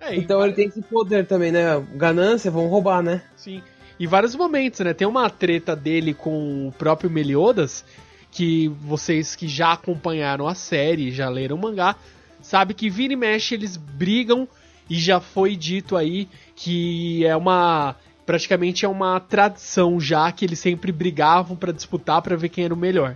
[0.00, 1.80] É, Então ele tem esse poder também, né?
[1.94, 3.22] Ganância, vão roubar, né?
[3.36, 3.62] Sim.
[3.98, 4.92] E vários momentos, né?
[4.92, 7.84] Tem uma treta dele com o próprio Meliodas,
[8.32, 11.94] que vocês que já acompanharam a série, já leram o mangá,
[12.40, 14.48] sabe que vira e mexe eles brigam
[14.90, 17.94] e já foi dito aí que é uma
[18.32, 22.72] praticamente é uma tradição já que eles sempre brigavam pra disputar pra ver quem era
[22.72, 23.14] o melhor.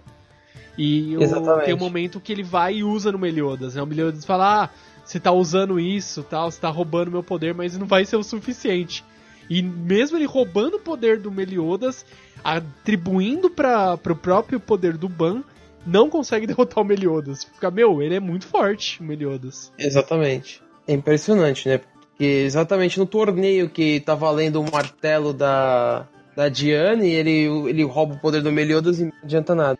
[0.76, 1.20] E o-
[1.64, 3.82] tem um momento que ele vai e usa no Meliodas, né?
[3.82, 4.70] O Meliodas fala: "Ah,
[5.02, 8.22] você tá usando isso, tal, você tá roubando meu poder, mas não vai ser o
[8.22, 9.02] suficiente".
[9.48, 12.04] E mesmo ele roubando o poder do Meliodas,
[12.44, 15.42] atribuindo para pro próprio poder do Ban,
[15.86, 17.42] não consegue derrotar o Meliodas.
[17.44, 19.72] Fica, meu, ele é muito forte, o Meliodas.
[19.78, 20.62] Exatamente.
[20.86, 21.80] É impressionante, né?
[22.16, 28.14] Porque exatamente no torneio que tá valendo o martelo da, da Diane, ele, ele rouba
[28.14, 29.78] o poder do Meliodas e não adianta nada.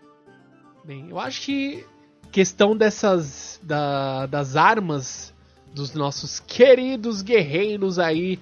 [0.84, 1.82] Bem, eu acho que
[2.30, 5.32] questão dessas da- das armas
[5.74, 8.38] dos nossos queridos guerreiros aí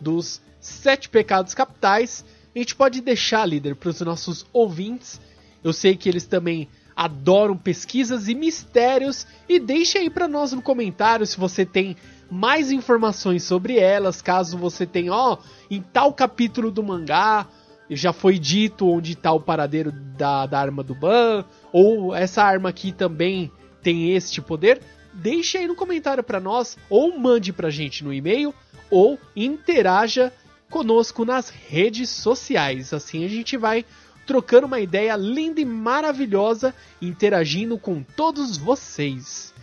[0.00, 5.20] dos sete pecados capitais, a gente pode deixar, líder, para os nossos ouvintes.
[5.62, 10.62] Eu sei que eles também adoram pesquisas e mistérios e deixe aí para nós no
[10.62, 11.96] comentário se você tem
[12.30, 15.38] mais informações sobre elas, caso você tenha, ó,
[15.70, 17.46] em tal capítulo do mangá
[17.88, 22.68] já foi dito onde está o paradeiro da, da arma do Ban, ou essa arma
[22.68, 23.50] aqui também
[23.82, 24.80] tem este poder,
[25.12, 28.52] deixe aí no comentário para nós, ou mande pra gente no e-mail,
[28.90, 30.32] ou interaja
[30.68, 32.92] conosco nas redes sociais.
[32.92, 33.84] Assim a gente vai
[34.26, 39.54] trocando uma ideia linda e maravilhosa, interagindo com todos vocês.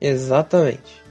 [0.00, 1.07] Exatamente.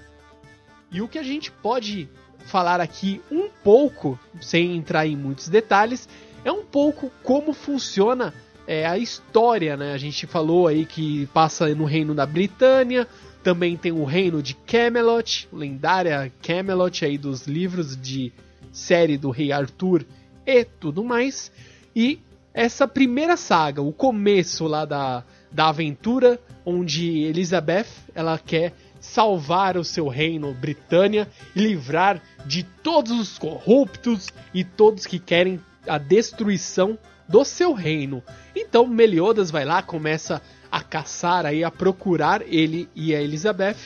[0.92, 2.10] E o que a gente pode
[2.46, 6.08] falar aqui um pouco, sem entrar em muitos detalhes,
[6.46, 8.34] é um pouco como funciona
[8.66, 9.94] é, a história, né?
[9.94, 13.08] A gente falou aí que passa no reino da Britânia,
[13.44, 18.32] também tem o reino de Camelot, lendária Camelot aí dos livros de
[18.72, 20.06] série do Rei Arthur
[20.46, 21.52] e tudo mais.
[21.96, 22.20] E
[22.54, 29.84] essa primeira saga, o começo lá da, da aventura, onde Elizabeth ela quer salvar o
[29.84, 36.98] seu reino Britânia e livrar de todos os corruptos e todos que querem a destruição
[37.28, 38.24] do seu reino.
[38.56, 40.42] Então Meliodas vai lá, começa
[40.72, 43.78] a caçar aí, a procurar ele e a Elizabeth,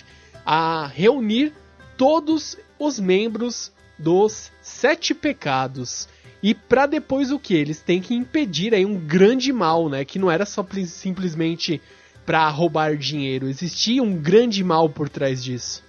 [0.46, 1.54] a reunir
[1.98, 6.08] todos os membros dos sete pecados.
[6.44, 7.54] E para depois o que?
[7.54, 10.04] Eles têm que impedir aí um grande mal, né?
[10.04, 11.80] Que não era só simplesmente
[12.26, 15.84] para roubar dinheiro, existia um grande mal por trás disso.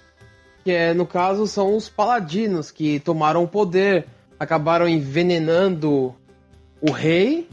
[0.63, 4.05] Que é, no caso, são os paladinos que tomaram o poder,
[4.39, 6.15] acabaram envenenando
[6.81, 7.47] o rei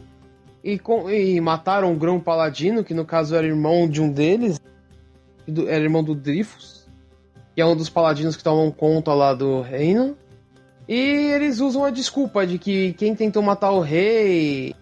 [0.63, 4.61] e, com, e mataram o grão paladino, que no caso era irmão de um deles,
[5.67, 6.87] era irmão do Drifus,
[7.55, 10.17] que é um dos paladinos que tomam conta lá do reino.
[10.89, 14.75] E eles usam a desculpa de que quem tentou matar o rei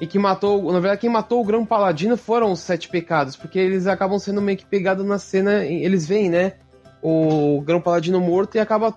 [0.00, 3.58] e que matou, na verdade, quem matou o grão paladino foram os sete pecados, porque
[3.58, 6.54] eles acabam sendo meio que pegados na cena, eles veem, né,
[7.02, 8.96] o grão paladino morto e acaba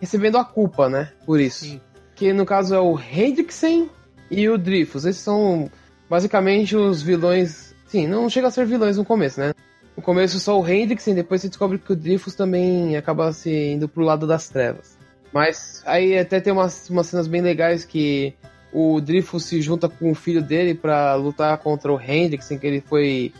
[0.00, 1.64] recebendo a culpa, né, por isso.
[1.64, 1.80] Sim.
[2.14, 3.88] Que no caso é o Hendricksen
[4.30, 5.04] e o Drifus.
[5.04, 5.70] Esses são
[6.10, 7.74] basicamente os vilões.
[7.86, 9.54] Sim, não chega a ser vilões no começo, né?
[9.96, 13.88] No começo só o Hendrickson, depois você descobre que o Drifus também acaba se indo
[13.88, 14.96] pro lado das trevas.
[15.32, 18.34] Mas aí até tem umas, umas cenas bem legais que
[18.72, 22.80] o Drifus se junta com o filho dele para lutar contra o Hendrickson, que ele
[22.80, 23.32] foi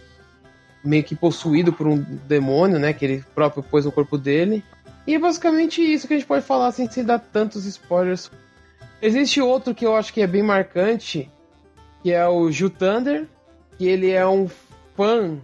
[0.85, 2.93] meio que possuído por um demônio, né?
[2.93, 4.65] Que ele próprio pôs no corpo dele.
[5.07, 8.31] E é basicamente isso que a gente pode falar sem, dar tantos spoilers.
[9.01, 11.31] Existe outro que eu acho que é bem marcante,
[12.03, 13.27] que é o Ju Thunder,
[13.77, 14.49] que ele é um
[14.97, 15.39] fã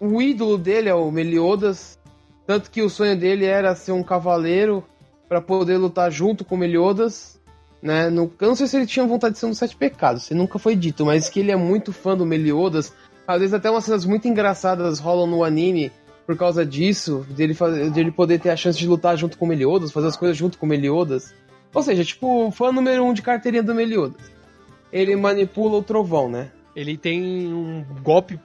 [0.00, 1.98] o ídolo dele é o Meliodas,
[2.46, 4.84] tanto que o sonho dele era ser um cavaleiro
[5.28, 7.37] para poder lutar junto com Meliodas,
[7.82, 8.10] né?
[8.10, 10.34] No, eu não sei se ele tinha vontade de ser um dos sete pecados, isso
[10.34, 12.92] nunca foi dito, mas que ele é muito fã do Meliodas.
[13.26, 15.92] Às vezes até umas cenas muito engraçadas rolam no anime
[16.26, 19.90] por causa disso, dele, fazer, dele poder ter a chance de lutar junto com Meliodas,
[19.90, 21.34] fazer as coisas junto com Meliodas.
[21.72, 24.20] Ou seja, tipo, fã número um de carteirinha do Meliodas.
[24.92, 26.50] Ele manipula o trovão, né?
[26.76, 28.38] Ele tem um golpe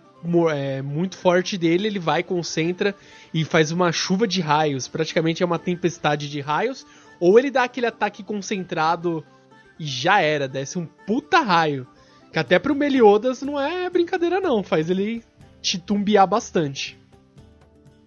[0.50, 2.96] é, muito forte dele, ele vai, concentra
[3.34, 4.88] e faz uma chuva de raios.
[4.88, 6.86] Praticamente é uma tempestade de raios.
[7.20, 9.24] Ou ele dá aquele ataque concentrado
[9.80, 11.88] e já era, desce um puta raio.
[12.32, 15.24] Que até pro Meliodas não é brincadeira não, faz ele
[15.62, 16.98] titumbiar bastante.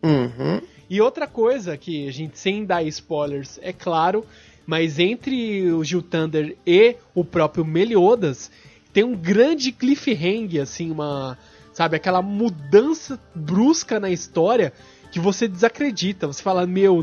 [0.02, 0.60] Uhum.
[0.88, 4.24] E outra coisa que a gente, sem dar spoilers, é claro,
[4.66, 8.50] mas entre o Gil Thunder e o próprio Meliodas,
[8.92, 11.38] tem um grande cliffhanger, assim, uma
[11.76, 11.96] sabe?
[11.96, 14.72] Aquela mudança brusca na história
[15.16, 16.26] que você desacredita.
[16.26, 17.02] Você fala, meu,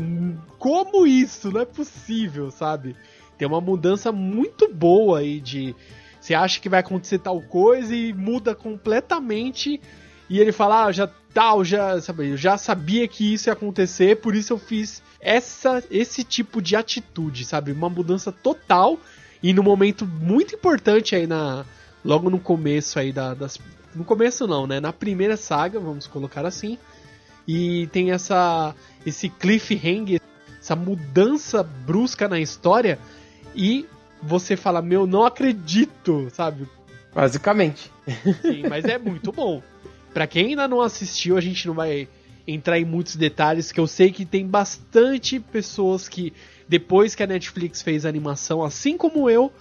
[0.56, 1.50] como isso?
[1.50, 2.94] Não é possível, sabe?
[3.36, 5.74] Tem uma mudança muito boa aí de.
[6.20, 9.80] Você acha que vai acontecer tal coisa e muda completamente.
[10.30, 14.20] E ele fala, ah, já tal, já, sabe, eu já sabia que isso ia acontecer,
[14.20, 17.72] por isso eu fiz essa, esse tipo de atitude, sabe?
[17.72, 18.96] Uma mudança total
[19.42, 21.66] e no momento muito importante aí na
[22.04, 23.58] logo no começo aí da, das,
[23.92, 24.78] no começo não, né?
[24.78, 26.78] Na primeira saga, vamos colocar assim.
[27.46, 28.74] E tem essa
[29.04, 30.20] esse cliffhanger,
[30.60, 32.98] essa mudança brusca na história
[33.54, 33.86] e
[34.22, 36.66] você fala, meu, não acredito, sabe?
[37.14, 37.92] Basicamente.
[38.40, 39.62] Sim, mas é muito bom.
[40.12, 42.08] Para quem ainda não assistiu, a gente não vai
[42.46, 46.32] entrar em muitos detalhes, que eu sei que tem bastante pessoas que
[46.68, 49.52] depois que a Netflix fez a animação, assim como eu,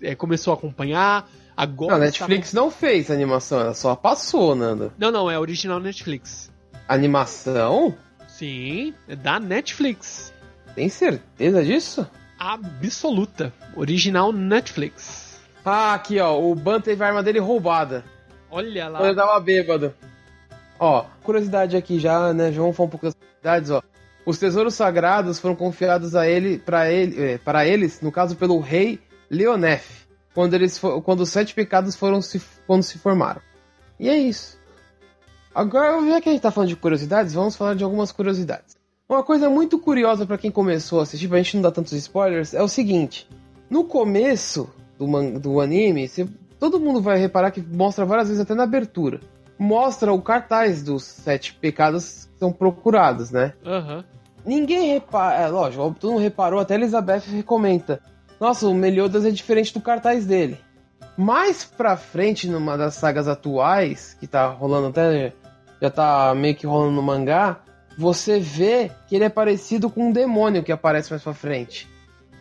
[0.00, 1.94] é, começou a acompanhar, Agora.
[1.94, 2.60] a Netflix tá...
[2.60, 4.92] não fez animação, ela só passou, Nando.
[4.98, 6.50] Não, não, é original Netflix.
[6.88, 7.94] Animação?
[8.28, 10.32] Sim, é da Netflix.
[10.74, 12.06] Tem certeza disso?
[12.38, 13.52] Absoluta.
[13.76, 15.40] Original Netflix.
[15.64, 18.04] Ah, aqui ó, o Ban teve a arma dele roubada.
[18.50, 18.98] Olha lá.
[18.98, 19.94] Quando ele tava bêbado.
[20.78, 22.50] Ó, curiosidade aqui já, né?
[22.50, 23.82] Vamos falar um pouco das curiosidades, ó.
[24.26, 28.58] Os tesouros sagrados foram confiados a ele, para ele, eh, para eles, no caso pelo
[28.58, 28.98] rei
[29.30, 30.04] Leonef
[30.34, 33.40] quando eles quando os sete pecados foram se, quando se formaram.
[33.98, 34.58] E é isso.
[35.54, 38.76] Agora, já que a gente tá falando de curiosidades, vamos falar de algumas curiosidades.
[39.08, 42.54] Uma coisa muito curiosa para quem começou a assistir, pra gente não dar tantos spoilers,
[42.54, 43.28] é o seguinte:
[43.70, 46.26] no começo do, do anime, você,
[46.58, 49.20] todo mundo vai reparar que mostra várias vezes até na abertura.
[49.58, 53.52] Mostra o cartaz dos sete pecados que são procurados, né?
[53.64, 54.02] Uhum.
[54.44, 58.00] Ninguém repara, é, lógico, todo mundo reparou, até Elizabeth comenta
[58.40, 60.58] nossa, o Meliodas é diferente do cartaz dele.
[61.16, 65.32] Mais pra frente, numa das sagas atuais, que tá rolando até.
[65.80, 67.60] Já tá meio que rolando no mangá,
[67.96, 71.88] você vê que ele é parecido com um demônio que aparece mais pra frente.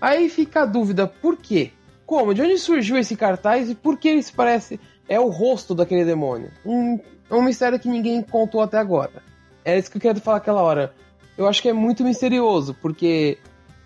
[0.02, 1.72] Aí fica a dúvida, por quê?
[2.06, 2.34] Como?
[2.34, 4.80] De onde surgiu esse cartaz e por que ele se parece.
[5.08, 6.52] É o rosto daquele demônio?
[6.66, 9.24] Um, é um mistério que ninguém contou até agora.
[9.66, 10.94] É isso que eu quero falar aquela hora.
[11.38, 13.38] Eu acho que é muito misterioso, porque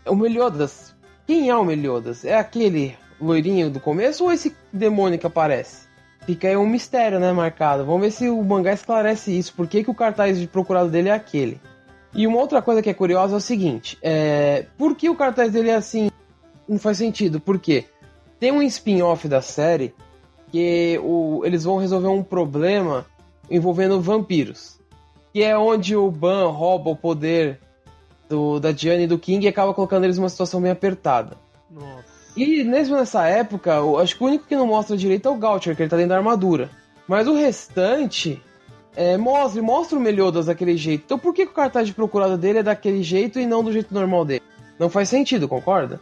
[0.06, 0.96] o Meliodas,
[1.26, 2.26] quem é o Meliodas?
[2.26, 5.87] É aquele loirinho do começo ou esse demônio que aparece?
[6.28, 7.86] Fica aí um mistério, né, marcado.
[7.86, 9.54] Vamos ver se o mangá esclarece isso.
[9.54, 11.58] Por que, que o cartaz de procurado dele é aquele?
[12.14, 14.66] E uma outra coisa que é curiosa é o seguinte: é...
[14.78, 16.12] por que o cartaz dele é assim?
[16.68, 17.40] Não faz sentido.
[17.40, 17.86] Por quê?
[18.42, 19.96] Tem um spin-off da série
[20.52, 21.44] que o...
[21.46, 23.06] eles vão resolver um problema
[23.50, 24.82] envolvendo vampiros.
[25.32, 27.58] Que é onde o Ban rouba o poder
[28.28, 31.38] do, da Diane e do King e acaba colocando eles numa situação bem apertada.
[31.72, 32.07] Nossa.
[32.38, 35.76] E mesmo nessa época, acho que o único que não mostra direito é o Goucher,
[35.76, 36.70] que ele tá dentro da armadura.
[37.08, 38.40] Mas o restante
[38.96, 41.04] é, mostra, mostra o Meliodas daquele jeito.
[41.06, 43.92] Então por que, o cartaz de procurado dele é daquele jeito e não do jeito
[43.92, 44.44] normal dele?
[44.78, 46.00] Não faz sentido, concorda?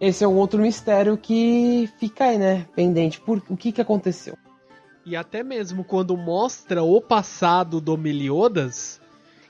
[0.00, 2.66] Esse é um outro mistério que fica aí, né?
[2.74, 3.20] Pendente.
[3.20, 4.38] Por o que, que aconteceu?
[5.04, 8.99] E até mesmo quando mostra o passado do Meliodas,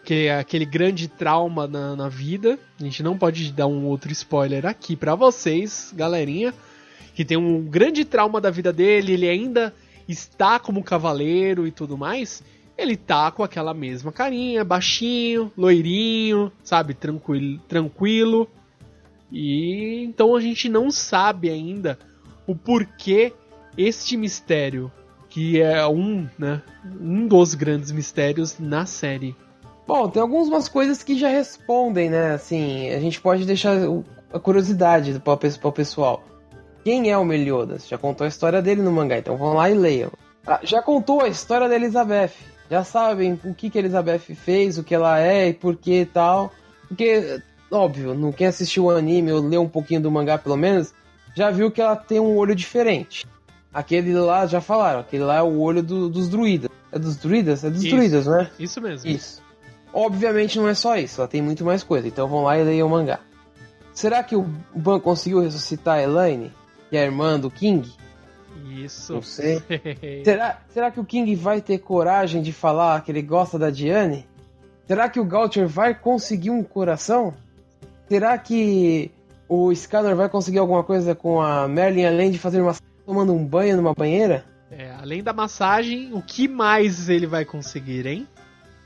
[0.05, 2.59] que é aquele grande trauma na, na vida.
[2.81, 6.55] A gente não pode dar um outro spoiler aqui para vocês, galerinha.
[7.15, 9.75] Que tem um grande trauma da vida dele, ele ainda
[10.09, 12.43] está como cavaleiro e tudo mais.
[12.79, 18.49] Ele tá com aquela mesma carinha, baixinho, loirinho, sabe, tranquilo, tranquilo.
[19.31, 21.99] E então a gente não sabe ainda
[22.47, 23.33] o porquê
[23.77, 24.91] este mistério,
[25.29, 26.63] que é um, né,
[27.01, 29.37] um dos grandes mistérios na série.
[29.91, 32.35] Bom, tem algumas coisas que já respondem, né?
[32.35, 33.77] Assim, a gente pode deixar
[34.33, 36.23] a curiosidade para o pessoal.
[36.85, 37.89] Quem é o Meliodas?
[37.89, 40.13] Já contou a história dele no mangá, então vão lá e leiam.
[40.47, 42.31] Ah, já contou a história da Elizabeth.
[42.71, 46.03] Já sabem o que, que a Elizabeth fez, o que ela é e por que
[46.03, 46.53] e tal.
[46.87, 50.95] Porque, óbvio, no quem assistiu o anime ou leu um pouquinho do mangá pelo menos,
[51.35, 53.27] já viu que ela tem um olho diferente.
[53.75, 56.71] Aquele lá, já falaram, aquele lá é o olho do, dos druidas.
[56.93, 57.65] É dos druidas?
[57.65, 57.97] É dos Isso.
[57.97, 58.49] druidas, né?
[58.57, 59.11] Isso mesmo.
[59.11, 59.50] Isso.
[59.93, 62.87] Obviamente não é só isso, ela tem muito mais coisa, então vão lá e leiam
[62.87, 63.21] o mangá.
[63.93, 64.43] Será que o
[64.75, 66.53] Ban conseguiu ressuscitar a Elaine,
[66.89, 67.93] que é a irmã do King?
[68.71, 69.15] Isso.
[69.15, 69.63] Não sei.
[70.25, 74.27] será, será que o King vai ter coragem de falar que ele gosta da Diane?
[74.87, 77.35] Será que o Gautier vai conseguir um coração?
[78.09, 79.11] Será que
[79.49, 82.75] o Scanner vai conseguir alguma coisa com a Merlin além de fazer uma
[83.05, 84.45] tomando um banho numa banheira?
[84.71, 88.29] É, além da massagem, o que mais ele vai conseguir, hein?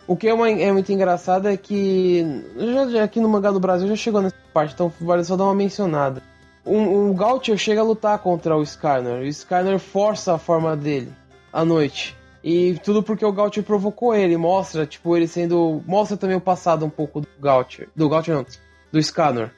[0.07, 3.61] O que é, uma, é muito engraçado é que já, já aqui no mangá do
[3.61, 6.23] Brasil já chegou nessa parte, então vale só dar uma mencionada.
[6.65, 11.11] O, o Gautier chega a lutar contra o Skarner, o Skarner força a forma dele
[11.53, 12.15] à noite.
[12.43, 15.83] E tudo porque o Gautier provocou ele, mostra, tipo, ele sendo.
[15.87, 17.89] Mostra também o passado um pouco do Gautier.
[17.97, 18.45] Do Gautier não,
[18.93, 19.51] do Skarner.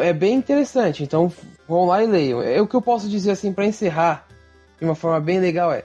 [0.00, 1.32] É bem interessante, então
[1.66, 2.42] vão lá e leiam.
[2.42, 4.26] É o que eu posso dizer assim para encerrar
[4.78, 5.84] de uma forma bem legal é: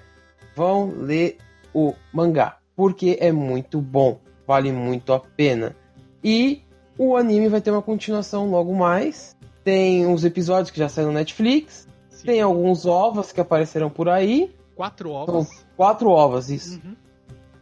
[0.53, 1.38] vão ler
[1.74, 5.76] o mangá porque é muito bom, vale muito a pena.
[6.24, 6.61] E
[6.97, 9.36] o anime vai ter uma continuação logo mais.
[9.63, 11.88] Tem uns episódios que já saíram no Netflix.
[12.09, 12.26] Sim.
[12.26, 14.53] Tem alguns ovos que aparecerão por aí.
[14.76, 15.65] Quatro São ovos.
[15.78, 16.80] quatro ovos, isso.
[16.84, 16.95] Uhum.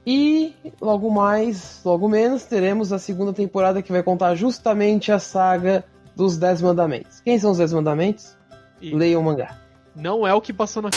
[0.05, 5.83] E logo mais, logo menos, teremos a segunda temporada que vai contar justamente a saga
[6.15, 7.19] dos Dez Mandamentos.
[7.19, 8.37] Quem são os Dez Mandamentos?
[8.81, 9.57] E Leiam o mangá.
[9.95, 10.89] não é o que passou na.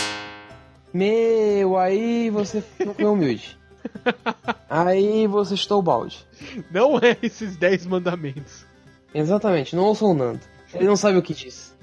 [0.94, 3.58] Meu, aí você não foi humilde.
[4.68, 6.24] Aí você estou o balde.
[6.70, 8.64] Não é esses 10 mandamentos.
[9.14, 10.40] Exatamente, não ouçam o Nando.
[10.74, 11.74] Ele não sabe o que diz.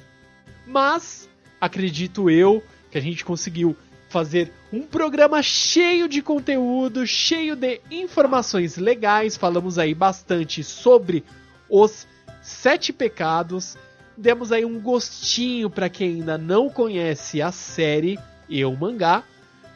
[0.66, 1.30] Mas
[1.60, 3.76] acredito eu que a gente conseguiu
[4.10, 9.38] fazer um programa cheio de conteúdo, cheio de informações legais.
[9.38, 11.24] Falamos aí bastante sobre
[11.70, 12.08] os
[12.42, 13.78] sete pecados.
[14.18, 18.20] Demos aí um gostinho para quem ainda não conhece a série
[18.50, 19.24] e o mangá.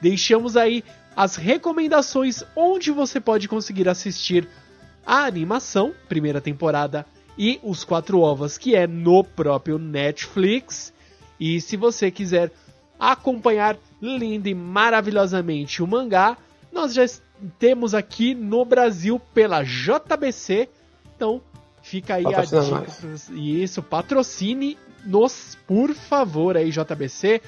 [0.02, 0.84] Deixamos aí
[1.16, 4.48] as recomendações onde você pode conseguir assistir
[5.06, 7.06] a animação, primeira temporada
[7.38, 10.94] e os quatro ovos, que é no próprio Netflix.
[11.40, 12.52] E se você quiser
[13.00, 16.38] acompanhar lindo e maravilhosamente o mangá,
[16.72, 17.06] nós já
[17.60, 20.70] temos aqui no Brasil pela JBC.
[21.16, 21.42] Então
[21.82, 23.34] fica aí a Patrocina dica.
[23.34, 27.42] Isso, patrocine nos, por favor, aí, JBC.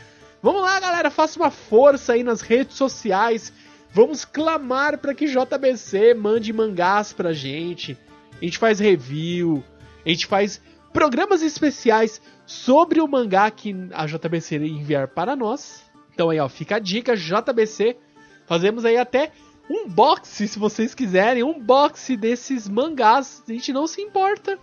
[0.46, 3.52] Vamos lá, galera, faça uma força aí nas redes sociais.
[3.91, 7.98] Vamos clamar para que JBC mande mangás pra gente.
[8.39, 9.64] A gente faz review,
[10.06, 10.62] a gente faz
[10.93, 15.84] programas especiais sobre o mangá que a JBC enviar para nós.
[16.14, 17.98] Então aí, ó, fica a dica, JBC.
[18.46, 19.32] Fazemos aí até
[19.68, 23.41] um box, se vocês quiserem, um box desses mangás.
[23.50, 24.60] A gente não se importa.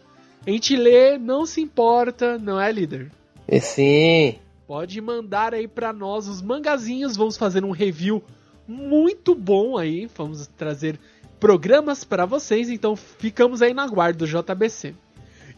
[0.46, 3.10] A gente lê, não se importa, não é, líder?
[3.48, 4.38] E sim.
[4.72, 7.14] Pode mandar aí pra nós os mangazinhos.
[7.14, 8.24] Vamos fazer um review
[8.66, 10.08] muito bom aí.
[10.16, 10.98] Vamos trazer
[11.38, 12.70] programas para vocês.
[12.70, 14.94] Então ficamos aí no aguardo do JBC.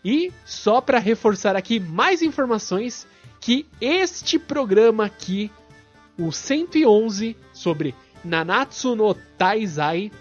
[0.05, 3.07] E só para reforçar aqui mais informações
[3.39, 5.49] que este programa aqui,
[6.17, 10.11] o 111 sobre Nanatsu no Taizai,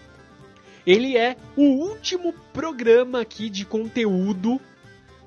[0.87, 4.61] ele é o último programa aqui de conteúdo.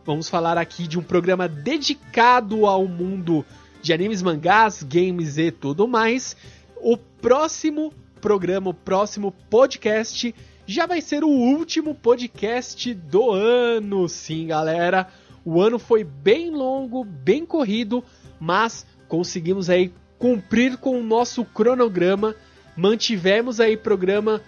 [0.05, 3.43] Vamos falar aqui de um programa dedicado ao mundo
[3.81, 6.37] de animes, mangás, games e tudo mais.
[6.77, 7.91] O próximo
[8.21, 10.33] programa, o próximo podcast
[10.67, 14.07] já vai ser o último podcast do ano.
[14.07, 15.07] Sim, galera.
[15.43, 18.03] O ano foi bem longo, bem corrido,
[18.39, 22.35] mas conseguimos aí cumprir com o nosso cronograma.
[22.77, 24.39] Mantivemos aí programa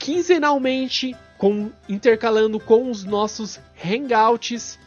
[0.00, 4.84] quinzenalmente, com, intercalando com os nossos hangouts.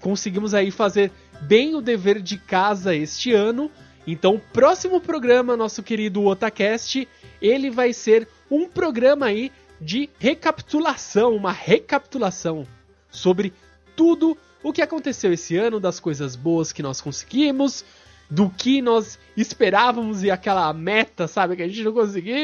[0.00, 1.12] Conseguimos aí fazer
[1.42, 3.70] bem o dever de casa este ano.
[4.06, 7.08] Então, o próximo programa, nosso querido Otacast,
[7.42, 9.50] ele vai ser um programa aí
[9.80, 12.66] de recapitulação, uma recapitulação
[13.10, 13.52] sobre
[13.94, 17.84] tudo o que aconteceu esse ano, das coisas boas que nós conseguimos,
[18.28, 22.36] do que nós esperávamos e aquela meta, sabe, que a gente não conseguiu.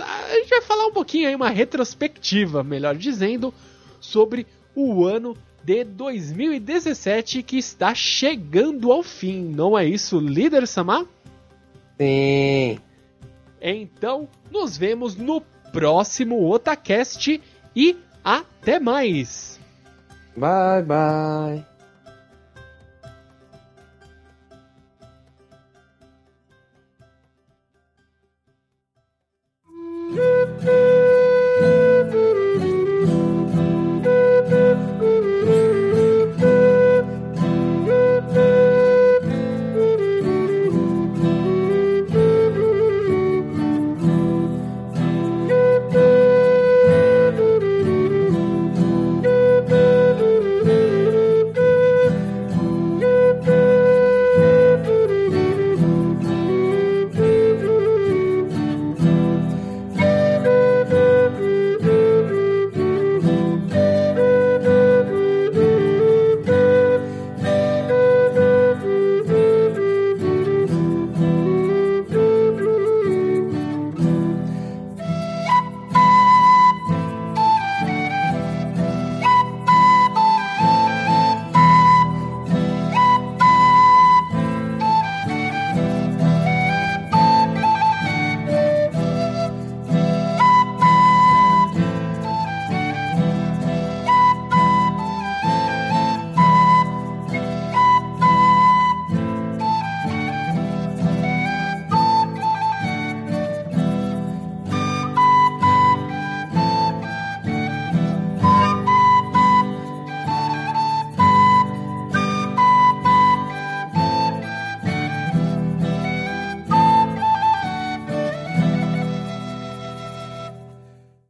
[0.00, 3.54] A gente vai falar um pouquinho aí, uma retrospectiva, melhor dizendo,
[4.00, 11.04] sobre o ano de 2017 que está chegando ao fim, não é isso, líder Samar?
[11.98, 12.78] Sim.
[13.60, 15.40] Então, nos vemos no
[15.72, 17.40] próximo Otacast
[17.76, 19.60] e até mais.
[20.36, 21.70] Bye bye.